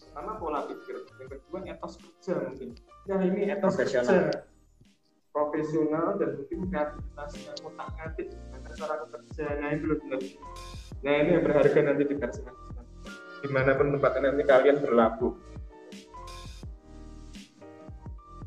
Pertama 0.02 0.32
pola 0.38 0.60
pikir. 0.66 0.96
Yang 1.18 1.30
kedua 1.38 1.60
etos 1.66 1.94
kerja 1.98 2.34
mungkin. 2.42 2.70
Ya 3.04 3.16
ini 3.20 3.40
etos 3.50 3.74
Profesional. 3.74 4.08
kerja. 4.08 4.40
profesional 5.32 6.20
dan 6.20 6.30
mungkin 6.36 6.60
kreativitasnya 6.68 7.52
otak 7.64 7.88
ngatik 7.96 8.28
gimana 8.30 8.68
cara 8.76 8.96
kerja. 9.08 9.46
Nah 9.56 9.70
benar. 9.74 10.20
nah 11.02 11.14
ini 11.18 11.30
yang 11.32 11.42
berharga 11.42 11.80
nanti 11.82 12.04
di 12.04 12.16
versi 12.16 12.40
mahasiswa 12.44 12.71
di 13.42 13.50
mana 13.50 13.74
pun 13.74 13.94
tempatnya 13.98 14.30
nanti 14.30 14.44
kalian 14.46 14.78
berlabuh 14.82 15.34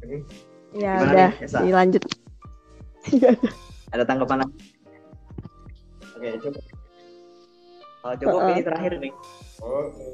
ini 0.05 0.19
Ya 0.75 0.99
Gimana 0.99 1.13
udah, 1.15 1.31
nih, 1.39 1.63
dilanjut. 1.71 2.03
Ada 3.95 4.03
tanggapan 4.03 4.43
apa? 4.43 4.55
Oke, 6.19 6.29
coba. 6.43 6.61
Oh, 8.05 8.13
cukup 8.19 8.41
ini 8.51 8.63
terakhir 8.67 8.93
nih. 8.99 9.13
oke 9.63 10.05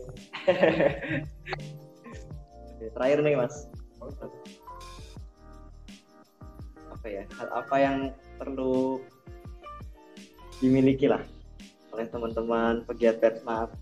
Oke, 2.77 2.87
terakhir 2.93 3.19
nih, 3.25 3.35
Mas. 3.41 3.73
Apa 6.93 7.07
ya? 7.09 7.25
Hal 7.41 7.49
apa 7.57 7.77
yang 7.81 8.13
perlu 8.37 9.01
dimiliki 10.61 11.09
lah 11.09 11.25
oleh 11.97 12.05
teman-teman 12.13 12.85
pegiat 12.85 13.17
Persma? 13.17 13.73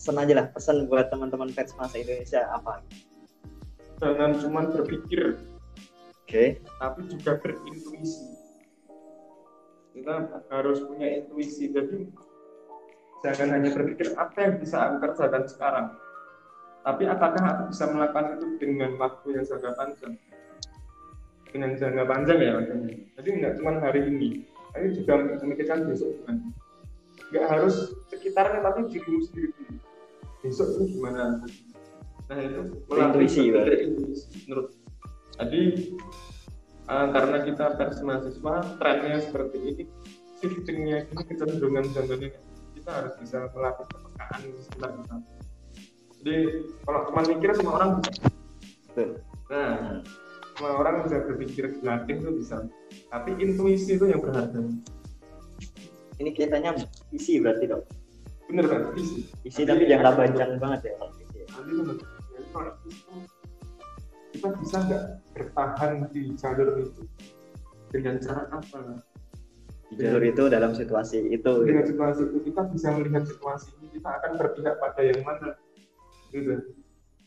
Pesan 0.00 0.16
aja 0.16 0.32
lah, 0.32 0.46
pesan 0.48 0.88
buat 0.88 1.12
teman-teman 1.12 1.52
Persma 1.52 1.84
se-Indonesia 1.84 2.48
apa? 2.56 2.80
jangan 4.00 4.32
cuma 4.40 4.64
berpikir 4.64 5.36
Oke. 6.24 6.56
tapi 6.80 7.00
juga 7.12 7.36
berintuisi. 7.36 8.32
Kita 9.92 10.40
harus 10.48 10.80
punya 10.88 11.20
intuisi 11.20 11.68
jadi 11.68 12.08
jangan 13.20 13.60
hanya 13.60 13.76
berpikir 13.76 14.16
apa 14.16 14.38
yang 14.40 14.54
bisa 14.56 14.88
aku 14.88 15.04
kerjakan 15.04 15.44
sekarang 15.44 15.86
tapi 16.80 17.04
apakah 17.04 17.42
aku 17.44 17.62
bisa 17.68 17.84
melakukan 17.92 18.40
itu 18.40 18.46
dengan 18.56 18.96
waktu 18.96 19.36
yang 19.36 19.44
jangka 19.44 19.76
panjang? 19.76 20.16
Dengan 21.52 21.70
jangka 21.76 22.04
panjang 22.08 22.38
ya 22.40 22.50
maksudnya. 22.56 22.94
Jadi 23.20 23.28
nggak 23.36 23.52
cuma 23.60 23.70
hari 23.84 24.00
ini 24.08 24.28
tapi 24.72 24.96
juga 24.96 25.12
memikirkan 25.44 25.84
besok 25.84 26.14
gimana 26.24 26.48
nggak 27.30 27.46
harus 27.46 27.94
sekitarnya 28.08 28.64
tapi 28.64 28.88
dirimu 28.88 29.20
sendiri. 29.28 29.52
dulu 29.54 29.89
besok 30.40 30.68
itu 30.76 30.98
gimana? 30.98 31.44
Nah 32.30 32.38
itu 32.40 32.60
melalui 32.86 33.26
Intuisi, 33.26 34.38
menurut 34.46 34.68
jadi 35.40 35.62
eh, 36.88 37.06
karena 37.10 37.38
kita 37.48 37.66
pers 37.80 37.98
mahasiswa 38.04 38.54
trennya 38.76 39.18
seperti 39.24 39.56
ini 39.60 39.84
shiftingnya 40.40 41.08
ini 41.08 41.22
kecenderungan 41.28 41.84
zamannya 41.92 42.32
kita 42.76 42.90
harus 42.90 43.14
bisa 43.20 43.44
melatih 43.52 43.86
kepekaan 43.92 44.40
sekitar 44.56 44.90
kita. 44.96 45.16
Jadi 46.20 46.36
kalau 46.84 47.00
cuma 47.12 47.20
mikir 47.28 47.50
semua 47.56 47.74
orang 47.80 47.90
bisa. 48.00 49.04
Nah 49.52 50.00
semua 50.56 50.72
orang 50.76 50.94
bisa 51.04 51.16
berpikir 51.24 51.64
dilatih 51.80 52.16
itu 52.20 52.30
bisa. 52.40 52.56
Tapi 53.12 53.30
intuisi 53.40 53.96
itu 53.96 54.08
yang 54.08 54.20
berharga. 54.20 54.60
Ini 56.20 56.30
kelihatannya 56.36 56.84
isi 57.16 57.40
berarti 57.40 57.64
dong. 57.68 57.84
Bener 58.50 58.66
kan 58.66 58.82
isi 58.94 59.30
Isi 59.42 59.62
tapi 59.62 59.86
jangka 59.86 60.10
panjang 60.12 60.50
banget 60.58 60.80
ya 60.82 60.92
kalau 60.98 61.14
isi 61.16 61.36
ya. 61.36 61.46
nanti 61.48 61.72
bener 61.72 61.96
Jadi 61.96 62.46
kalau 62.50 62.72
itu 62.82 63.14
kita 64.30 64.48
bisa 64.56 64.76
nggak 64.80 65.04
bertahan 65.30 65.92
di 66.10 66.22
jalur 66.34 66.68
itu 66.78 67.02
dengan 67.90 68.14
cara 68.18 68.42
apa 68.48 68.78
Di 69.86 69.94
jalur 69.98 70.22
itu 70.22 70.42
dalam 70.46 70.70
situasi 70.70 71.18
itu. 71.30 71.52
dengan 71.62 71.82
Gitu. 71.82 71.90
situasi 71.94 72.22
itu 72.24 72.38
kita 72.44 72.62
bisa 72.68 72.88
melihat 72.94 73.24
situasi 73.24 73.68
ini 73.76 73.86
kita 73.92 74.08
akan 74.08 74.30
berpihak 74.34 74.74
pada 74.78 75.00
yang 75.02 75.20
mana 75.22 75.50
gitu 76.30 76.54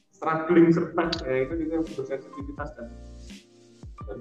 struggling 0.09 0.71
serta 0.71 1.03
ya 1.23 1.35
itu 1.43 1.53
juga 1.59 1.75
butuh 1.83 2.05
sensitivitas 2.05 2.69
dan, 2.75 2.87
dan 4.07 4.17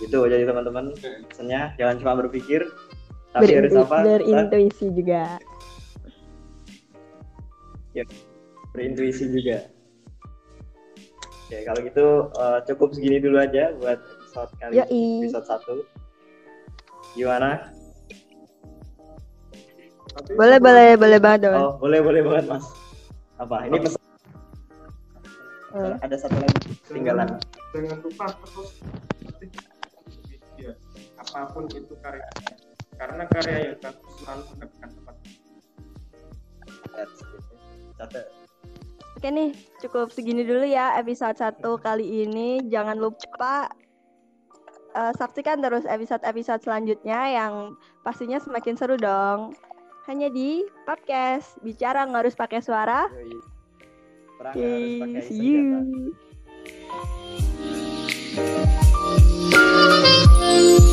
gitu 0.00 0.18
jadi 0.24 0.44
teman-teman 0.44 0.96
pesannya 1.28 1.76
jangan 1.76 1.96
cuma 2.00 2.12
berpikir 2.24 2.64
tapi 3.30 3.50
harus 3.50 3.74
apa? 3.74 3.96
Kita 3.98 4.14
Berintuisi 4.22 4.86
juga. 4.94 5.42
Berintuisi 8.72 9.30
juga. 9.30 9.70
Oke, 11.44 11.58
kalau 11.62 11.80
gitu 11.80 12.06
eh, 12.34 12.58
cukup 12.66 12.88
segini 12.90 13.18
dulu 13.20 13.38
aja 13.38 13.70
buat 13.78 14.00
episode 14.00 14.50
kali 14.58 14.72
Yoi. 14.74 15.02
episode 15.22 15.46
1. 15.46 17.14
Gimana? 17.14 17.70
tapi 20.14 20.30
Boleh, 20.34 20.58
boleh, 20.58 20.88
boleh 20.94 21.18
banget 21.18 21.50
dong. 21.50 21.54
Oh, 21.58 21.72
boleh 21.76 21.98
boleh 21.98 22.22
banget, 22.22 22.44
Mas. 22.48 22.66
Apa? 23.36 23.66
Ini 23.66 23.78
pesan 23.78 24.02
Eh. 25.74 25.94
ada 26.06 26.14
satu 26.14 26.38
lagi 26.38 26.70
ketinggalan. 26.86 27.34
jangan 27.74 27.98
lupa 27.98 28.30
terus 28.46 28.78
apa 31.18 31.50
pun 31.50 31.66
itu 31.66 31.94
karya 31.98 32.22
karena 32.94 33.26
karya 33.26 33.56
yang 33.58 33.78
bagus 33.82 34.12
selalu 34.22 34.42
mendapatkan 34.54 34.88
tempat 34.94 35.14
That's 36.94 37.20
it. 37.26 37.33
Catat. 38.04 38.28
Oke 39.16 39.32
nih, 39.32 39.56
cukup 39.80 40.12
segini 40.12 40.44
dulu 40.44 40.68
ya 40.68 41.00
episode 41.00 41.40
1 41.40 41.64
kali 41.80 42.28
ini. 42.28 42.60
Jangan 42.68 43.00
lupa 43.00 43.72
eh, 44.92 45.12
saksikan 45.16 45.64
terus 45.64 45.88
episode-episode 45.88 46.60
selanjutnya 46.60 47.32
yang 47.32 47.72
pastinya 48.04 48.36
semakin 48.36 48.76
seru 48.76 49.00
dong. 49.00 49.56
Hanya 50.04 50.28
di 50.28 50.68
podcast 50.84 51.56
Bicara 51.64 52.04
nggak 52.04 52.28
harus 52.28 52.36
pakai 52.36 52.60
suara. 52.60 53.08
Perang 54.36 54.52
Oke, 54.52 54.68
harus 54.68 55.00
pakai 55.00 55.22
see 55.24 55.40
you. 55.40 55.64
senjata. 60.44 60.92